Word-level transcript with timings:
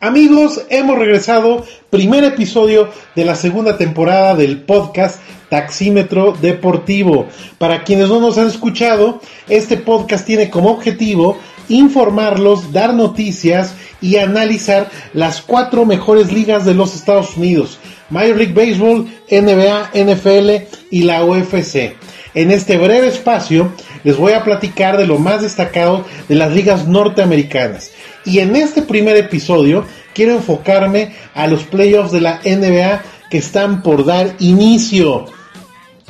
Amigos, 0.00 0.62
hemos 0.68 0.98
regresado, 0.98 1.64
primer 1.88 2.24
episodio 2.24 2.90
de 3.16 3.24
la 3.24 3.36
segunda 3.36 3.78
temporada 3.78 4.34
del 4.34 4.62
podcast 4.62 5.18
Taxímetro 5.48 6.32
Deportivo. 6.32 7.26
Para 7.58 7.84
quienes 7.84 8.08
no 8.08 8.20
nos 8.20 8.36
han 8.36 8.48
escuchado, 8.48 9.20
este 9.48 9.76
podcast 9.76 10.26
tiene 10.26 10.50
como 10.50 10.70
objetivo 10.70 11.38
informarlos, 11.68 12.72
dar 12.72 12.92
noticias 12.92 13.74
y 14.00 14.16
analizar 14.16 14.90
las 15.14 15.40
cuatro 15.40 15.86
mejores 15.86 16.32
ligas 16.32 16.64
de 16.64 16.74
los 16.74 16.94
Estados 16.94 17.36
Unidos. 17.36 17.78
Major 18.10 18.36
League 18.36 18.52
Baseball, 18.52 19.06
NBA, 19.30 19.90
NFL 19.94 20.76
y 20.90 21.02
la 21.02 21.24
UFC. 21.24 21.94
En 22.34 22.50
este 22.50 22.76
breve 22.76 23.06
espacio 23.06 23.72
les 24.02 24.16
voy 24.16 24.32
a 24.32 24.42
platicar 24.42 24.96
de 24.96 25.06
lo 25.06 25.18
más 25.18 25.40
destacado 25.40 26.04
de 26.28 26.34
las 26.34 26.52
ligas 26.52 26.86
norteamericanas. 26.86 27.92
Y 28.24 28.38
en 28.38 28.56
este 28.56 28.82
primer 28.82 29.16
episodio 29.16 29.84
quiero 30.14 30.32
enfocarme 30.32 31.12
a 31.34 31.46
los 31.46 31.64
playoffs 31.64 32.12
de 32.12 32.20
la 32.20 32.40
NBA 32.44 33.02
que 33.30 33.38
están 33.38 33.82
por 33.82 34.04
dar 34.04 34.34
inicio. 34.38 35.26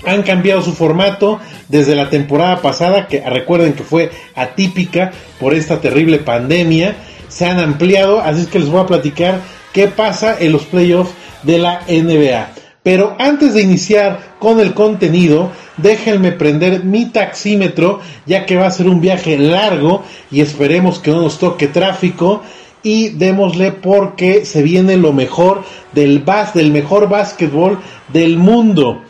Han 0.07 0.23
cambiado 0.23 0.63
su 0.63 0.73
formato 0.75 1.41
desde 1.69 1.95
la 1.95 2.11
temporada 2.11 2.61
pasada, 2.61 3.09
que 3.09 3.21
recuerden 3.21 3.73
que 3.73 3.83
fue 3.83 4.11
atípica 4.35 5.13
por 5.41 5.55
esta 5.55 5.81
terrible 5.81 6.19
pandemia. 6.19 6.97
Se 7.29 7.47
han 7.47 7.59
ampliado, 7.59 8.21
así 8.21 8.43
es 8.43 8.47
que 8.49 8.59
les 8.59 8.69
voy 8.69 8.83
a 8.83 8.87
platicar 8.87 9.41
qué 9.73 9.89
pasa 9.89 10.37
en 10.39 10.53
los 10.53 10.63
playoffs 10.65 11.13
de 11.43 11.59
la 11.59 11.81
NBA. 11.89 12.64
Pero 12.85 13.17
antes 13.19 13.55
de 13.55 13.63
iniciar 13.63 14.37
con 14.39 14.61
el 14.61 14.75
contenido, 14.75 15.51
déjenme 15.79 16.33
prender 16.33 16.85
mi 16.85 17.07
taxímetro, 17.07 18.01
ya 18.27 18.45
que 18.45 18.57
va 18.57 18.67
a 18.67 18.71
ser 18.71 18.89
un 18.89 19.01
viaje 19.01 19.39
largo 19.39 20.03
y 20.31 20.43
esperemos 20.43 20.99
que 20.99 21.11
no 21.11 21.23
nos 21.23 21.39
toque 21.39 21.67
tráfico. 21.67 22.43
Y 22.83 23.09
démosle 23.09 23.73
porque 23.73 24.45
se 24.45 24.63
viene 24.63 24.99
lo 24.99 25.15
mejor 25.15 25.65
del 25.95 26.23
del 26.53 26.71
mejor 26.71 27.09
básquetbol 27.09 27.79
del 28.13 28.37
mundo. 28.37 29.01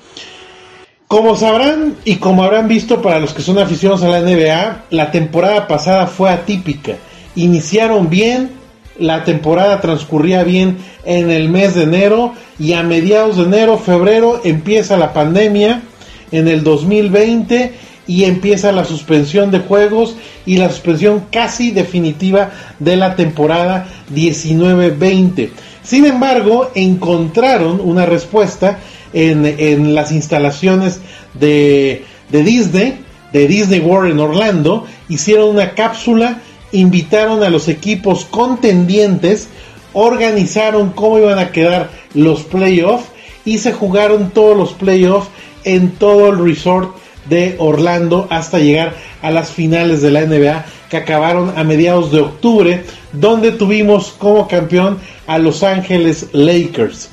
Como 1.08 1.34
sabrán 1.34 1.96
y 2.04 2.16
como 2.16 2.44
habrán 2.44 2.68
visto 2.68 3.02
para 3.02 3.18
los 3.18 3.34
que 3.34 3.42
son 3.42 3.58
aficionados 3.58 4.04
a 4.04 4.08
la 4.08 4.20
NBA, 4.20 4.84
la 4.90 5.10
temporada 5.10 5.66
pasada 5.66 6.06
fue 6.06 6.30
atípica. 6.30 6.92
Iniciaron 7.34 8.08
bien, 8.08 8.52
la 8.98 9.24
temporada 9.24 9.80
transcurría 9.80 10.44
bien 10.44 10.78
en 11.04 11.30
el 11.30 11.48
mes 11.48 11.74
de 11.74 11.82
enero 11.82 12.32
y 12.58 12.74
a 12.74 12.82
mediados 12.82 13.36
de 13.36 13.44
enero, 13.44 13.78
febrero 13.78 14.40
empieza 14.44 14.96
la 14.96 15.12
pandemia 15.12 15.82
en 16.30 16.48
el 16.48 16.62
2020 16.62 17.72
y 18.06 18.24
empieza 18.24 18.72
la 18.72 18.84
suspensión 18.84 19.50
de 19.50 19.60
juegos 19.60 20.16
y 20.46 20.58
la 20.58 20.68
suspensión 20.68 21.24
casi 21.30 21.70
definitiva 21.70 22.50
de 22.78 22.96
la 22.96 23.16
temporada 23.16 23.86
19-20. 24.14 25.50
Sin 25.82 26.06
embargo, 26.06 26.70
encontraron 26.74 27.80
una 27.82 28.06
respuesta 28.06 28.78
en, 29.12 29.94
las 29.94 30.12
instalaciones 30.12 31.00
de, 31.34 32.04
de 32.30 32.42
Disney, 32.42 32.98
de 33.32 33.48
Disney 33.48 33.80
World 33.80 34.12
en 34.12 34.20
Orlando, 34.20 34.86
hicieron 35.08 35.50
una 35.50 35.74
cápsula, 35.74 36.40
invitaron 36.74 37.42
a 37.42 37.50
los 37.50 37.68
equipos 37.68 38.24
contendientes, 38.24 39.48
organizaron 39.92 40.90
cómo 40.90 41.18
iban 41.18 41.38
a 41.38 41.52
quedar 41.52 41.90
los 42.14 42.42
playoffs 42.42 43.06
y 43.44 43.58
se 43.58 43.72
jugaron 43.72 44.30
todos 44.30 44.56
los 44.56 44.72
playoffs 44.72 45.28
en 45.62 45.92
todo 45.92 46.30
el 46.30 46.44
resort 46.44 46.96
de 47.28 47.54
Orlando 47.58 48.26
hasta 48.28 48.58
llegar 48.58 48.94
a 49.22 49.30
las 49.30 49.50
finales 49.50 50.02
de 50.02 50.10
la 50.10 50.26
NBA 50.26 50.64
que 50.90 50.96
acabaron 50.96 51.54
a 51.56 51.64
mediados 51.64 52.10
de 52.10 52.20
octubre, 52.20 52.84
donde 53.12 53.52
tuvimos 53.52 54.10
como 54.10 54.48
campeón 54.48 54.98
a 55.26 55.38
Los 55.38 55.62
Ángeles 55.62 56.26
Lakers. 56.32 57.08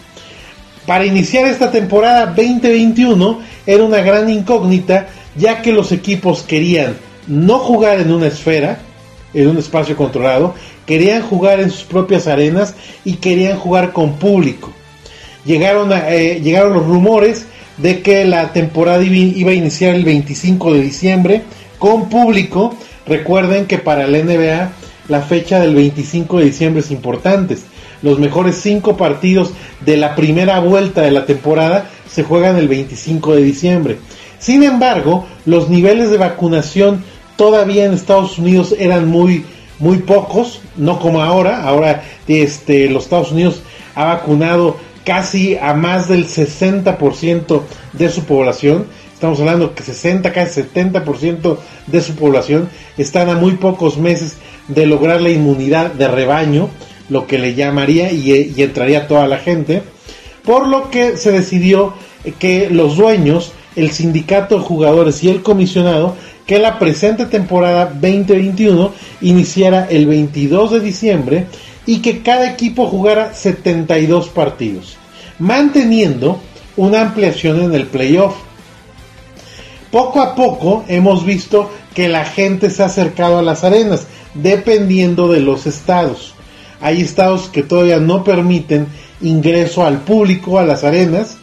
Para 0.87 1.05
iniciar 1.05 1.45
esta 1.45 1.71
temporada 1.71 2.25
2021 2.25 3.39
era 3.67 3.83
una 3.83 4.01
gran 4.01 4.27
incógnita, 4.29 5.07
ya 5.35 5.61
que 5.61 5.71
los 5.71 5.91
equipos 5.91 6.41
querían 6.41 6.97
no 7.27 7.59
jugar 7.59 7.99
en 7.99 8.11
una 8.11 8.27
esfera, 8.27 8.79
en 9.33 9.47
un 9.47 9.57
espacio 9.57 9.95
controlado, 9.95 10.53
querían 10.85 11.21
jugar 11.21 11.59
en 11.59 11.69
sus 11.69 11.83
propias 11.83 12.27
arenas 12.27 12.75
y 13.05 13.13
querían 13.13 13.57
jugar 13.57 13.93
con 13.93 14.13
público. 14.13 14.71
Llegaron, 15.45 15.91
eh, 15.91 16.39
llegaron 16.43 16.73
los 16.73 16.85
rumores 16.85 17.45
de 17.77 18.01
que 18.01 18.25
la 18.25 18.53
temporada 18.53 19.03
iba 19.03 19.51
a 19.51 19.55
iniciar 19.55 19.95
el 19.95 20.05
25 20.05 20.73
de 20.73 20.81
diciembre 20.81 21.41
con 21.79 22.09
público. 22.09 22.75
Recuerden 23.07 23.65
que 23.65 23.79
para 23.79 24.05
la 24.07 24.19
NBA 24.19 24.71
la 25.07 25.21
fecha 25.21 25.59
del 25.59 25.75
25 25.75 26.39
de 26.39 26.45
diciembre 26.45 26.81
es 26.81 26.91
importante. 26.91 27.57
Los 28.01 28.19
mejores 28.19 28.57
cinco 28.57 28.97
partidos 28.97 29.51
de 29.85 29.97
la 29.97 30.15
primera 30.15 30.59
vuelta 30.59 31.01
de 31.01 31.11
la 31.11 31.25
temporada 31.25 31.89
se 32.09 32.23
juegan 32.23 32.57
el 32.57 32.67
25 32.67 33.35
de 33.35 33.43
diciembre. 33.43 33.97
Sin 34.39 34.63
embargo, 34.63 35.27
los 35.45 35.69
niveles 35.69 36.09
de 36.09 36.17
vacunación 36.17 37.03
todavía 37.41 37.85
en 37.85 37.93
Estados 37.93 38.37
Unidos 38.37 38.75
eran 38.77 39.07
muy, 39.07 39.43
muy 39.79 39.97
pocos, 39.97 40.61
no 40.77 40.99
como 40.99 41.23
ahora. 41.23 41.63
Ahora 41.63 42.03
este, 42.27 42.87
los 42.87 43.05
Estados 43.05 43.31
Unidos 43.31 43.63
ha 43.95 44.05
vacunado 44.05 44.77
casi 45.03 45.57
a 45.57 45.73
más 45.73 46.07
del 46.07 46.27
60% 46.27 47.61
de 47.93 48.09
su 48.11 48.25
población. 48.25 48.85
Estamos 49.11 49.39
hablando 49.39 49.73
que 49.73 49.81
60, 49.81 50.31
casi 50.31 50.61
70% 50.61 51.57
de 51.87 52.01
su 52.01 52.13
población 52.13 52.69
están 52.99 53.27
a 53.29 53.35
muy 53.35 53.53
pocos 53.53 53.97
meses 53.97 54.37
de 54.67 54.85
lograr 54.85 55.19
la 55.19 55.31
inmunidad 55.31 55.93
de 55.93 56.07
rebaño, 56.09 56.69
lo 57.09 57.25
que 57.25 57.39
le 57.39 57.55
llamaría 57.55 58.11
y, 58.11 58.53
y 58.55 58.61
entraría 58.61 59.07
toda 59.07 59.25
la 59.25 59.39
gente. 59.39 59.81
Por 60.45 60.67
lo 60.67 60.91
que 60.91 61.17
se 61.17 61.31
decidió 61.31 61.95
que 62.37 62.69
los 62.69 62.97
dueños, 62.97 63.53
el 63.75 63.89
sindicato 63.89 64.59
de 64.59 64.61
jugadores 64.61 65.23
y 65.23 65.29
el 65.29 65.41
comisionado 65.41 66.15
que 66.51 66.59
la 66.59 66.79
presente 66.79 67.27
temporada 67.27 67.85
2021 67.85 68.91
iniciara 69.21 69.87
el 69.89 70.05
22 70.05 70.71
de 70.71 70.79
diciembre 70.81 71.47
y 71.85 72.01
que 72.01 72.23
cada 72.23 72.51
equipo 72.51 72.87
jugara 72.87 73.33
72 73.33 74.27
partidos, 74.27 74.97
manteniendo 75.39 76.41
una 76.75 76.99
ampliación 77.03 77.61
en 77.61 77.73
el 77.73 77.85
playoff. 77.85 78.35
Poco 79.91 80.19
a 80.19 80.35
poco 80.35 80.83
hemos 80.89 81.25
visto 81.25 81.71
que 81.93 82.09
la 82.09 82.25
gente 82.25 82.69
se 82.69 82.83
ha 82.83 82.87
acercado 82.87 83.37
a 83.37 83.43
las 83.43 83.63
arenas, 83.63 84.07
dependiendo 84.33 85.31
de 85.31 85.39
los 85.39 85.65
estados. 85.65 86.33
Hay 86.81 86.99
estados 86.99 87.47
que 87.47 87.63
todavía 87.63 88.01
no 88.01 88.25
permiten 88.25 88.87
ingreso 89.21 89.85
al 89.85 90.01
público 90.01 90.59
a 90.59 90.65
las 90.65 90.83
arenas 90.83 91.37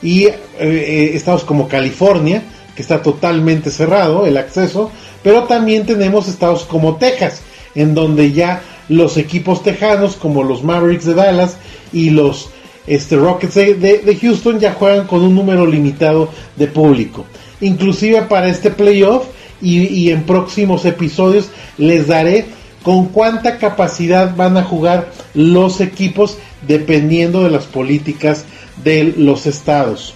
y 0.00 0.24
eh, 0.24 0.38
eh, 0.58 1.10
estados 1.12 1.44
como 1.44 1.68
California, 1.68 2.42
que 2.76 2.82
está 2.82 3.02
totalmente 3.02 3.70
cerrado 3.70 4.26
el 4.26 4.36
acceso, 4.36 4.92
pero 5.24 5.44
también 5.44 5.86
tenemos 5.86 6.28
estados 6.28 6.64
como 6.64 6.96
Texas, 6.96 7.42
en 7.74 7.94
donde 7.94 8.32
ya 8.32 8.62
los 8.88 9.16
equipos 9.16 9.62
tejanos 9.62 10.14
como 10.14 10.44
los 10.44 10.62
Mavericks 10.62 11.06
de 11.06 11.14
Dallas 11.14 11.56
y 11.92 12.10
los 12.10 12.50
este, 12.86 13.16
Rockets 13.16 13.54
de, 13.54 14.18
Houston 14.20 14.60
ya 14.60 14.74
juegan 14.74 15.06
con 15.06 15.22
un 15.22 15.34
número 15.34 15.66
limitado 15.66 16.28
de 16.54 16.68
público. 16.68 17.24
Inclusive 17.60 18.22
para 18.22 18.48
este 18.48 18.70
playoff 18.70 19.24
y, 19.60 20.10
en 20.10 20.24
próximos 20.24 20.84
episodios 20.84 21.48
les 21.78 22.08
daré 22.08 22.44
con 22.82 23.06
cuánta 23.06 23.58
capacidad 23.58 24.36
van 24.36 24.56
a 24.56 24.62
jugar 24.62 25.10
los 25.34 25.80
equipos 25.80 26.38
dependiendo 26.68 27.42
de 27.42 27.50
las 27.50 27.64
políticas 27.64 28.44
de 28.84 29.14
los 29.16 29.46
estados. 29.46 30.14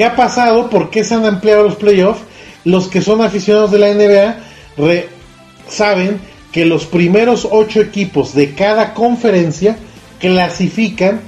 ¿Qué 0.00 0.06
ha 0.06 0.16
pasado? 0.16 0.70
¿Por 0.70 0.88
qué 0.88 1.04
se 1.04 1.12
han 1.12 1.26
ampliado 1.26 1.62
los 1.62 1.74
playoffs? 1.74 2.22
Los 2.64 2.88
que 2.88 3.02
son 3.02 3.20
aficionados 3.20 3.70
de 3.70 3.78
la 3.78 3.92
NBA 3.92 4.36
saben 5.68 6.18
que 6.52 6.64
los 6.64 6.86
primeros 6.86 7.46
ocho 7.50 7.82
equipos 7.82 8.34
de 8.34 8.54
cada 8.54 8.94
conferencia 8.94 9.76
clasifican 10.18 11.20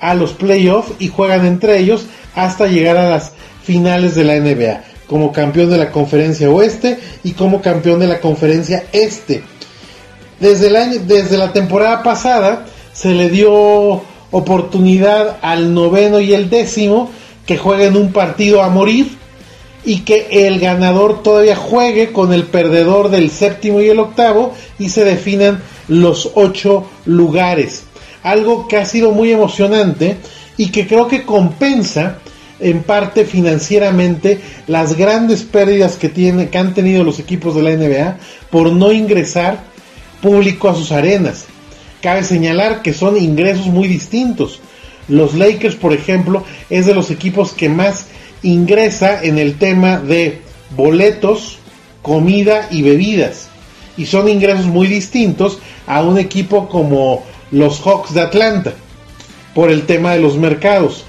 a 0.00 0.14
los 0.14 0.32
playoffs 0.32 0.94
y 0.98 1.06
juegan 1.06 1.46
entre 1.46 1.78
ellos 1.78 2.06
hasta 2.34 2.66
llegar 2.66 2.96
a 2.96 3.08
las 3.08 3.34
finales 3.62 4.16
de 4.16 4.24
la 4.24 4.34
NBA, 4.34 4.82
como 5.06 5.30
campeón 5.30 5.70
de 5.70 5.78
la 5.78 5.92
conferencia 5.92 6.50
oeste 6.50 6.98
y 7.22 7.34
como 7.34 7.62
campeón 7.62 8.00
de 8.00 8.08
la 8.08 8.18
conferencia 8.18 8.86
este. 8.90 9.44
Desde, 10.40 10.66
el 10.66 10.74
año, 10.74 11.00
desde 11.06 11.38
la 11.38 11.52
temporada 11.52 12.02
pasada 12.02 12.66
se 12.92 13.10
le 13.10 13.28
dio 13.28 14.02
oportunidad 14.32 15.36
al 15.40 15.72
noveno 15.72 16.18
y 16.18 16.34
el 16.34 16.50
décimo 16.50 17.12
que 17.48 17.56
jueguen 17.56 17.96
un 17.96 18.12
partido 18.12 18.62
a 18.62 18.68
morir 18.68 19.08
y 19.82 20.00
que 20.00 20.46
el 20.46 20.60
ganador 20.60 21.22
todavía 21.22 21.56
juegue 21.56 22.12
con 22.12 22.34
el 22.34 22.44
perdedor 22.44 23.08
del 23.08 23.30
séptimo 23.30 23.80
y 23.80 23.88
el 23.88 24.00
octavo 24.00 24.52
y 24.78 24.90
se 24.90 25.02
definan 25.06 25.62
los 25.88 26.32
ocho 26.34 26.86
lugares. 27.06 27.84
Algo 28.22 28.68
que 28.68 28.76
ha 28.76 28.84
sido 28.84 29.12
muy 29.12 29.32
emocionante 29.32 30.18
y 30.58 30.66
que 30.66 30.86
creo 30.86 31.08
que 31.08 31.22
compensa 31.22 32.18
en 32.60 32.82
parte 32.82 33.24
financieramente 33.24 34.40
las 34.66 34.94
grandes 34.94 35.42
pérdidas 35.42 35.96
que, 35.96 36.10
que 36.10 36.58
han 36.58 36.74
tenido 36.74 37.02
los 37.02 37.18
equipos 37.18 37.54
de 37.54 37.62
la 37.62 37.70
NBA 37.70 38.18
por 38.50 38.70
no 38.72 38.92
ingresar 38.92 39.64
público 40.20 40.68
a 40.68 40.74
sus 40.74 40.92
arenas. 40.92 41.46
cabe 42.02 42.24
señalar 42.24 42.82
que 42.82 42.92
son 42.92 43.16
ingresos 43.16 43.68
muy 43.68 43.88
distintos. 43.88 44.60
Los 45.08 45.34
Lakers, 45.34 45.74
por 45.74 45.92
ejemplo, 45.92 46.44
es 46.70 46.86
de 46.86 46.94
los 46.94 47.10
equipos 47.10 47.52
que 47.52 47.68
más 47.68 48.06
ingresa 48.42 49.22
en 49.22 49.38
el 49.38 49.58
tema 49.58 49.98
de 49.98 50.42
boletos, 50.76 51.58
comida 52.02 52.68
y 52.70 52.82
bebidas. 52.82 53.48
Y 53.96 54.06
son 54.06 54.28
ingresos 54.28 54.66
muy 54.66 54.86
distintos 54.86 55.58
a 55.86 56.02
un 56.02 56.18
equipo 56.18 56.68
como 56.68 57.24
los 57.50 57.80
Hawks 57.80 58.14
de 58.14 58.20
Atlanta, 58.20 58.74
por 59.54 59.70
el 59.70 59.86
tema 59.86 60.12
de 60.12 60.20
los 60.20 60.36
mercados. 60.36 61.04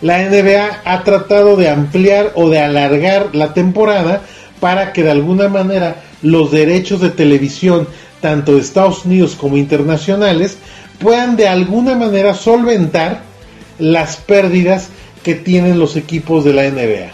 La 0.00 0.18
NBA 0.28 0.80
ha 0.84 1.04
tratado 1.04 1.56
de 1.56 1.68
ampliar 1.68 2.32
o 2.34 2.48
de 2.48 2.58
alargar 2.58 3.34
la 3.34 3.54
temporada 3.54 4.22
para 4.58 4.92
que 4.92 5.02
de 5.04 5.10
alguna 5.10 5.48
manera 5.48 6.02
los 6.22 6.50
derechos 6.50 7.00
de 7.00 7.10
televisión, 7.10 7.86
tanto 8.20 8.54
de 8.54 8.60
Estados 8.60 9.04
Unidos 9.04 9.36
como 9.36 9.56
internacionales, 9.56 10.56
puedan 10.98 11.36
de 11.36 11.48
alguna 11.48 11.94
manera 11.94 12.34
solventar 12.34 13.31
las 13.78 14.16
pérdidas 14.16 14.88
que 15.22 15.34
tienen 15.34 15.78
los 15.78 15.96
equipos 15.96 16.44
de 16.44 16.52
la 16.52 16.68
NBA. 16.68 17.12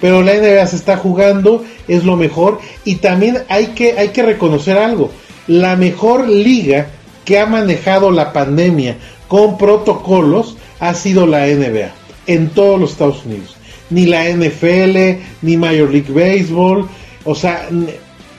Pero 0.00 0.22
la 0.22 0.34
NBA 0.34 0.66
se 0.66 0.76
está 0.76 0.96
jugando, 0.96 1.64
es 1.88 2.04
lo 2.04 2.16
mejor 2.16 2.60
y 2.84 2.96
también 2.96 3.38
hay 3.48 3.68
que, 3.68 3.98
hay 3.98 4.08
que 4.08 4.22
reconocer 4.22 4.76
algo. 4.76 5.10
La 5.46 5.76
mejor 5.76 6.28
liga 6.28 6.88
que 7.24 7.38
ha 7.38 7.46
manejado 7.46 8.10
la 8.10 8.32
pandemia 8.32 8.96
con 9.28 9.56
protocolos 9.58 10.56
ha 10.80 10.94
sido 10.94 11.26
la 11.26 11.46
NBA 11.46 11.90
en 12.26 12.50
todos 12.50 12.78
los 12.78 12.92
Estados 12.92 13.24
Unidos. 13.24 13.56
Ni 13.88 14.06
la 14.06 14.28
NFL, 14.28 15.22
ni 15.42 15.56
Major 15.56 15.90
League 15.90 16.12
Baseball, 16.12 16.88
o 17.24 17.34
sea, 17.34 17.68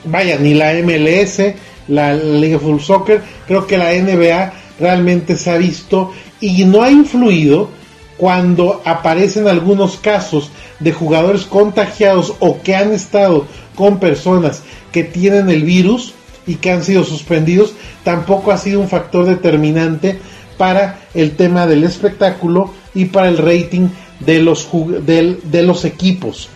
vaya, 0.04 0.38
ni 0.38 0.54
la 0.54 0.74
MLS, 0.74 1.54
la 1.88 2.14
Liga 2.14 2.58
Full 2.58 2.80
Soccer, 2.80 3.22
creo 3.46 3.66
que 3.66 3.78
la 3.78 3.92
NBA 3.92 4.52
realmente 4.78 5.36
se 5.36 5.50
ha 5.50 5.56
visto 5.56 6.12
y 6.40 6.64
no 6.64 6.82
ha 6.82 6.90
influido 6.90 7.70
cuando 8.16 8.82
aparecen 8.84 9.48
algunos 9.48 9.96
casos 9.96 10.50
de 10.80 10.92
jugadores 10.92 11.44
contagiados 11.44 12.34
o 12.40 12.60
que 12.62 12.74
han 12.74 12.92
estado 12.92 13.46
con 13.74 13.98
personas 13.98 14.62
que 14.92 15.04
tienen 15.04 15.48
el 15.50 15.62
virus 15.62 16.14
y 16.46 16.56
que 16.56 16.72
han 16.72 16.82
sido 16.82 17.04
suspendidos, 17.04 17.74
tampoco 18.02 18.50
ha 18.50 18.58
sido 18.58 18.80
un 18.80 18.88
factor 18.88 19.24
determinante 19.24 20.18
para 20.56 20.98
el 21.14 21.36
tema 21.36 21.66
del 21.66 21.84
espectáculo 21.84 22.72
y 22.94 23.06
para 23.06 23.28
el 23.28 23.38
rating 23.38 23.88
de 24.20 24.40
los, 24.40 24.68
de, 25.04 25.62
los 25.62 25.84
equipos. 25.84 26.48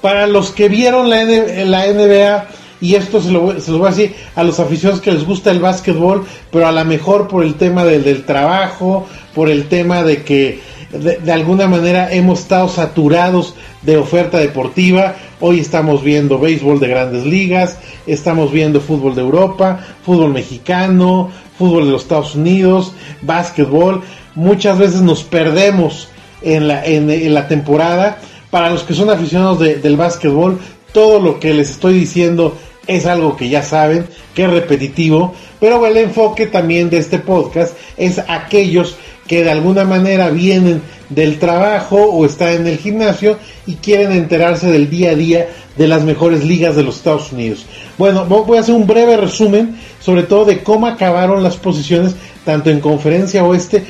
Para 0.00 0.26
los 0.26 0.50
que 0.50 0.68
vieron 0.68 1.10
la, 1.10 1.24
la 1.24 1.86
NBA, 1.86 2.48
y 2.80 2.94
esto 2.94 3.20
se 3.20 3.30
lo, 3.30 3.60
se 3.60 3.70
lo, 3.70 3.78
voy 3.78 3.88
a 3.88 3.90
decir 3.90 4.14
a 4.34 4.42
los 4.42 4.58
aficionados 4.58 5.02
que 5.02 5.12
les 5.12 5.24
gusta 5.24 5.50
el 5.50 5.60
básquetbol, 5.60 6.24
pero 6.50 6.66
a 6.66 6.72
lo 6.72 6.84
mejor 6.84 7.28
por 7.28 7.44
el 7.44 7.54
tema 7.54 7.84
del, 7.84 8.04
del 8.04 8.24
trabajo, 8.24 9.06
por 9.34 9.50
el 9.50 9.68
tema 9.68 10.02
de 10.02 10.22
que 10.22 10.60
de, 10.92 11.18
de, 11.18 11.32
alguna 11.32 11.68
manera 11.68 12.12
hemos 12.12 12.40
estado 12.40 12.68
saturados 12.68 13.54
de 13.82 13.96
oferta 13.96 14.38
deportiva. 14.38 15.14
Hoy 15.40 15.60
estamos 15.60 16.02
viendo 16.02 16.38
béisbol 16.38 16.80
de 16.80 16.88
grandes 16.88 17.24
ligas, 17.24 17.78
estamos 18.06 18.50
viendo 18.50 18.80
fútbol 18.80 19.14
de 19.14 19.20
Europa, 19.20 19.80
fútbol 20.04 20.32
mexicano, 20.32 21.30
fútbol 21.58 21.84
de 21.84 21.92
los 21.92 22.02
Estados 22.02 22.34
Unidos, 22.34 22.92
básquetbol. 23.22 24.02
Muchas 24.34 24.78
veces 24.78 25.02
nos 25.02 25.22
perdemos 25.22 26.08
en 26.42 26.68
la, 26.68 26.84
en, 26.84 27.34
la 27.34 27.46
temporada. 27.48 28.18
Para 28.50 28.70
los 28.70 28.82
que 28.82 28.94
son 28.94 29.10
aficionados 29.10 29.60
del 29.60 29.96
básquetbol, 29.96 30.58
todo 30.92 31.20
lo 31.20 31.38
que 31.38 31.54
les 31.54 31.70
estoy 31.70 31.94
diciendo 31.94 32.56
es 32.96 33.06
algo 33.06 33.36
que 33.36 33.48
ya 33.48 33.62
saben, 33.62 34.06
que 34.34 34.44
es 34.44 34.50
repetitivo, 34.50 35.32
pero 35.60 35.84
el 35.86 35.96
enfoque 35.96 36.46
también 36.46 36.90
de 36.90 36.98
este 36.98 37.18
podcast 37.18 37.74
es 37.96 38.20
aquellos 38.26 38.96
que 39.28 39.44
de 39.44 39.50
alguna 39.50 39.84
manera 39.84 40.30
vienen 40.30 40.82
del 41.08 41.38
trabajo 41.38 41.96
o 41.96 42.26
están 42.26 42.52
en 42.54 42.66
el 42.66 42.78
gimnasio 42.78 43.38
y 43.64 43.74
quieren 43.74 44.10
enterarse 44.10 44.72
del 44.72 44.90
día 44.90 45.10
a 45.10 45.14
día 45.14 45.48
de 45.76 45.86
las 45.86 46.02
mejores 46.02 46.44
ligas 46.44 46.74
de 46.74 46.82
los 46.82 46.96
Estados 46.96 47.30
Unidos. 47.30 47.64
Bueno, 47.96 48.24
voy 48.24 48.58
a 48.58 48.60
hacer 48.60 48.74
un 48.74 48.88
breve 48.88 49.16
resumen 49.16 49.76
sobre 50.00 50.24
todo 50.24 50.46
de 50.46 50.64
cómo 50.64 50.88
acabaron 50.88 51.44
las 51.44 51.56
posiciones 51.56 52.16
tanto 52.44 52.70
en 52.70 52.80
conferencia 52.80 53.44
oeste 53.44 53.84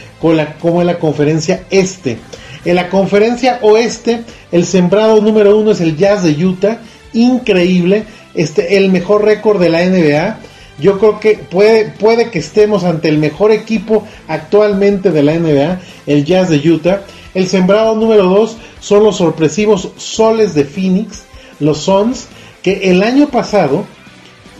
como 0.60 0.82
en 0.82 0.86
la 0.86 0.98
conferencia 0.98 1.64
este. 1.70 2.18
En 2.66 2.74
la 2.74 2.90
conferencia 2.90 3.60
oeste, 3.62 4.24
el 4.52 4.66
sembrado 4.66 5.22
número 5.22 5.56
uno 5.56 5.70
es 5.70 5.80
el 5.80 5.96
Jazz 5.96 6.22
de 6.22 6.44
Utah, 6.44 6.80
increíble, 7.14 8.04
este, 8.34 8.76
el 8.76 8.90
mejor 8.90 9.24
récord 9.24 9.60
de 9.60 9.68
la 9.68 9.84
NBA 9.84 10.38
yo 10.80 10.98
creo 10.98 11.20
que 11.20 11.34
puede, 11.34 11.90
puede 11.90 12.30
que 12.30 12.38
estemos 12.38 12.84
ante 12.84 13.08
el 13.08 13.18
mejor 13.18 13.52
equipo 13.52 14.06
actualmente 14.28 15.10
de 15.10 15.22
la 15.22 15.34
NBA, 15.34 15.80
el 16.06 16.24
Jazz 16.24 16.48
de 16.48 16.56
Utah. 16.56 17.02
El 17.34 17.48
sembrado 17.48 17.94
número 17.94 18.24
2 18.24 18.56
son 18.80 19.04
los 19.04 19.16
sorpresivos 19.16 19.90
Soles 19.96 20.54
de 20.54 20.64
Phoenix, 20.64 21.24
los 21.60 21.78
Suns, 21.78 22.28
que 22.62 22.90
el 22.90 23.02
año 23.02 23.28
pasado 23.28 23.84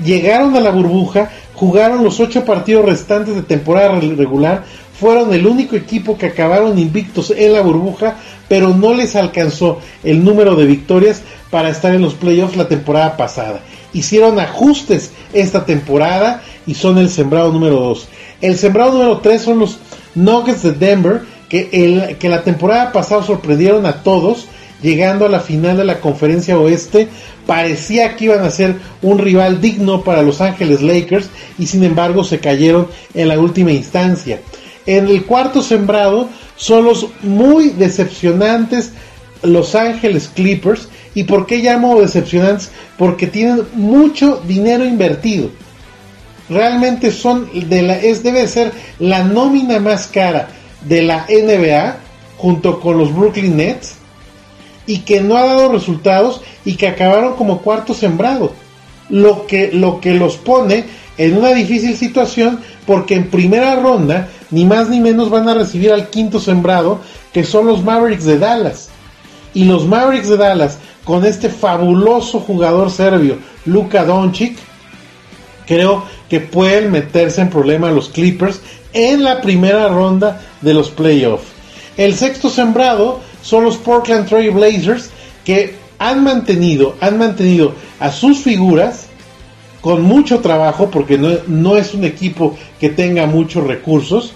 llegaron 0.05 0.55
a 0.57 0.61
la 0.61 0.71
burbuja, 0.71 1.31
jugaron 1.55 2.05
los 2.05 2.21
ocho 2.21 2.45
partidos 2.45 2.85
restantes 2.85 3.35
de 3.35 3.43
temporada 3.43 3.99
regular, 3.99 4.65
fueron 5.01 5.33
el 5.33 5.47
único 5.47 5.75
equipo 5.75 6.19
que 6.19 6.27
acabaron 6.27 6.79
invictos 6.79 7.33
en 7.37 7.55
la 7.55 7.63
burbuja, 7.63 8.17
pero 8.49 8.69
no 8.69 8.95
les 8.95 9.17
alcanzó 9.17 9.79
el 10.05 10.23
número 10.23 10.55
de 10.55 10.67
victorias 10.67 11.23
para 11.51 11.71
estar 11.71 11.95
en 11.95 12.03
los 12.03 12.15
playoffs 12.15 12.57
la 12.57 12.69
temporada 12.69 13.17
pasada 13.17 13.61
hicieron 13.93 14.39
ajustes 14.39 15.11
esta 15.33 15.65
temporada 15.65 16.43
y 16.67 16.75
son 16.75 16.99
el 16.99 17.09
sembrado 17.09 17.53
número 17.53 17.77
2. 17.77 18.09
El 18.41 18.57
sembrado 18.57 18.93
número 18.93 19.19
3 19.19 19.43
son 19.43 19.59
los 19.59 19.79
Nuggets 20.15 20.63
de 20.63 20.73
Denver, 20.73 21.23
que, 21.49 21.69
el, 21.73 22.17
que 22.19 22.29
la 22.29 22.43
temporada 22.43 22.93
pasada 22.93 23.23
sorprendieron 23.23 23.87
a 23.87 24.03
todos, 24.03 24.47
llegando 24.83 25.27
a 25.27 25.29
la 25.29 25.41
final 25.41 25.77
de 25.77 25.85
la 25.85 26.01
conferencia 26.01 26.59
oeste. 26.59 27.09
Parecía 27.47 28.17
que 28.17 28.27
iban 28.27 28.45
a 28.45 28.51
ser 28.51 28.77
un 29.03 29.19
rival 29.19 29.61
digno 29.61 30.03
para 30.03 30.23
Los 30.23 30.41
Ángeles 30.41 30.83
Lakers 30.83 31.29
y 31.59 31.67
sin 31.67 31.83
embargo 31.83 32.23
se 32.23 32.39
cayeron 32.39 32.89
en 33.15 33.29
la 33.29 33.39
última 33.39 33.73
instancia. 33.73 34.41
En 34.87 35.09
el 35.09 35.25
cuarto 35.25 35.63
sembrado 35.63 36.29
son 36.57 36.85
los 36.85 37.07
muy 37.23 37.71
decepcionantes 37.71 38.93
Los 39.43 39.75
Ángeles 39.75 40.31
Clippers, 40.35 40.89
¿Y 41.15 41.25
por 41.25 41.47
qué 41.47 41.59
llamo 41.59 42.01
decepcionantes? 42.01 42.71
Porque 42.97 43.27
tienen 43.27 43.67
mucho 43.75 44.41
dinero 44.47 44.85
invertido. 44.85 45.51
Realmente 46.49 47.11
son 47.11 47.49
de 47.69 47.83
la 47.83 47.97
es 47.97 48.23
debe 48.23 48.47
ser 48.49 48.73
la 48.99 49.25
nómina 49.25 49.79
más 49.79 50.07
cara 50.07 50.49
de 50.83 51.03
la 51.03 51.27
NBA 51.29 51.97
junto 52.37 52.81
con 52.81 52.99
los 52.99 53.15
Brooklyn 53.15 53.57
Nets 53.57 53.95
y 54.87 55.01
que 55.01 55.21
no 55.21 55.37
ha 55.37 55.47
dado 55.47 55.73
resultados 55.73 56.41
y 56.65 56.77
que 56.77 56.89
acabaron 56.89 57.35
como 57.37 57.61
cuarto 57.61 57.95
sembrado. 57.95 58.53
Lo 59.11 59.47
que 59.47 59.71
lo 59.73 60.01
que 60.01 60.15
los 60.15 60.37
pone 60.37 60.85
en 61.19 61.37
una 61.37 61.53
difícil 61.53 61.97
situación 61.97 62.61
porque 62.87 63.15
en 63.15 63.29
primera 63.29 63.77
ronda 63.77 64.29
ni 64.51 64.65
más 64.65 64.89
ni 64.89 65.01
menos 65.01 65.31
van 65.31 65.49
a 65.49 65.55
recibir 65.55 65.93
al 65.93 66.09
quinto 66.09 66.41
sembrado 66.41 67.01
que 67.33 67.45
son 67.45 67.67
los 67.67 67.85
Mavericks 67.85 68.25
de 68.25 68.39
Dallas. 68.39 68.89
Y 69.53 69.65
los 69.65 69.87
Mavericks 69.87 70.29
de 70.29 70.37
Dallas 70.37 70.79
con 71.05 71.25
este 71.25 71.49
fabuloso 71.49 72.41
jugador 72.41 72.91
serbio, 72.91 73.39
Luka 73.65 74.05
Doncic, 74.05 74.57
creo 75.67 76.05
que 76.29 76.41
pueden 76.41 76.93
meterse 76.93 77.41
en 77.41 77.51
problemas 77.51 77.93
los 77.93 78.09
Clippers 78.09 78.61
en 78.93 79.25
la 79.25 79.41
primera 79.41 79.89
ronda 79.89 80.41
de 80.61 80.75
los 80.75 80.91
playoffs. 80.91 81.47
El 81.97 82.15
sexto 82.15 82.49
sembrado 82.49 83.21
son 83.43 83.65
los 83.65 83.77
Portland 83.77 84.29
Trail 84.29 84.51
Blazers 84.51 85.11
que 85.45 85.75
han 86.01 86.25
mantenido, 86.25 86.97
han 87.01 87.19
mantenido 87.19 87.75
a 88.01 88.11
sus 88.11 88.39
figuras 88.39 89.07
con 89.83 90.03
mucho 90.03 90.41
trabajo 90.41 90.91
porque 90.91 91.19
no, 91.19 91.29
no 91.47 91.77
es 91.77 91.95
un 91.95 92.05
equipo 92.05 92.57
que 92.81 92.89
tenga 92.89 93.27
muchos 93.27 93.65
recursos 93.67 94.33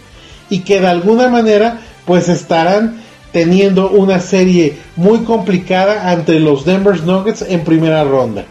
y 0.50 0.60
que 0.60 0.80
de 0.80 0.86
alguna 0.86 1.28
manera 1.28 1.80
pues 2.04 2.28
estarán 2.28 3.02
teniendo 3.32 3.90
una 3.90 4.20
serie 4.20 4.76
muy 4.94 5.20
complicada 5.20 6.10
ante 6.10 6.38
los 6.38 6.66
Denver 6.66 7.02
Nuggets 7.02 7.42
en 7.48 7.64
primera 7.64 8.04
ronda. 8.04 8.44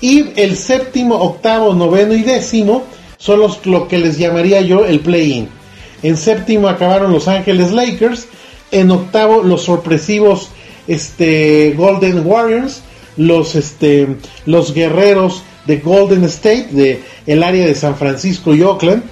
Y 0.00 0.30
el 0.36 0.56
séptimo, 0.56 1.16
octavo, 1.16 1.74
noveno 1.74 2.14
y 2.14 2.22
décimo 2.22 2.82
son 3.18 3.40
los, 3.40 3.64
lo 3.66 3.88
que 3.88 3.98
les 3.98 4.18
llamaría 4.18 4.62
yo 4.62 4.86
el 4.86 5.00
play-in. 5.00 5.48
En 6.02 6.16
séptimo 6.16 6.68
acabaron 6.68 7.12
Los 7.12 7.28
Ángeles 7.28 7.72
Lakers. 7.72 8.26
En 8.70 8.90
octavo 8.90 9.42
los 9.42 9.62
sorpresivos 9.62 10.48
este, 10.88 11.74
Golden 11.76 12.26
Warriors. 12.26 12.82
Los, 13.16 13.54
este, 13.54 14.08
los 14.44 14.74
guerreros 14.74 15.44
de 15.66 15.76
Golden 15.76 16.24
State, 16.24 16.68
de 16.72 17.00
el 17.26 17.44
área 17.44 17.64
de 17.64 17.74
San 17.76 17.96
Francisco 17.96 18.54
y 18.54 18.62
Oakland. 18.62 19.04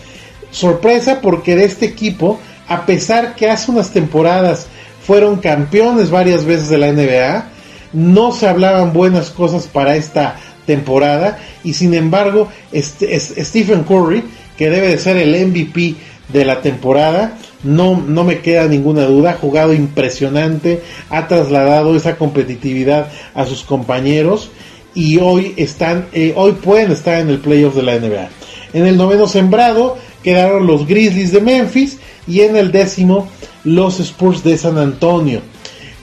Sorpresa 0.50 1.21
porque 1.21 1.55
de 1.55 1.64
este 1.64 1.87
equipo, 1.87 2.41
a 2.67 2.85
pesar 2.85 3.37
que 3.37 3.49
hace 3.49 3.71
unas 3.71 3.93
temporadas 3.93 4.67
fueron 5.07 5.37
campeones 5.37 6.11
varias 6.11 6.45
veces 6.45 6.69
de 6.69 6.79
la 6.79 6.93
NBA, 6.93 7.47
no 7.93 8.33
se 8.33 8.49
hablaban 8.49 8.93
buenas 8.93 9.31
cosas 9.31 9.67
para 9.67 9.97
esta 9.97 10.37
temporada 10.67 11.38
y 11.64 11.75
sin 11.75 11.95
embargo 11.95 12.49
este, 12.71 13.19
Stephen 13.19 13.85
Curry, 13.85 14.23
que 14.23 14.43
que 14.57 14.71
debe 14.71 14.88
de 14.88 14.99
ser 14.99 15.17
el 15.17 15.49
MVP 15.49 15.97
de 16.29 16.45
la 16.45 16.61
temporada. 16.61 17.37
No, 17.62 18.00
no 18.00 18.25
me 18.25 18.40
queda 18.40 18.66
ninguna 18.66 19.04
duda, 19.04 19.31
ha 19.31 19.35
jugado 19.35 19.73
impresionante, 19.73 20.83
ha 21.11 21.28
trasladado 21.28 21.95
esa 21.95 22.16
competitividad 22.16 23.09
a 23.35 23.47
sus 23.47 23.62
compañeros 23.62 24.50
y 24.95 25.19
hoy 25.19 25.54
están, 25.57 26.07
eh, 26.12 26.33
hoy 26.37 26.52
pueden 26.52 26.90
estar 26.90 27.21
en 27.21 27.31
el 27.31 27.38
playoff 27.38 27.75
de 27.75 27.83
la 27.83 27.99
NBA. 27.99 28.28
En 28.73 28.87
el 28.87 28.97
noveno 28.97 29.28
sembrado 29.28 29.97
quedaron 30.23 30.66
los 30.66 30.87
Grizzlies 30.87 31.33
de 31.33 31.40
Memphis 31.40 31.99
y 32.26 32.40
en 32.40 32.57
el 32.57 32.73
décimo 32.73 33.28
los 33.64 34.00
Spurs 34.00 34.42
de 34.42 34.57
San 34.57 34.78
Antonio. 34.78 35.40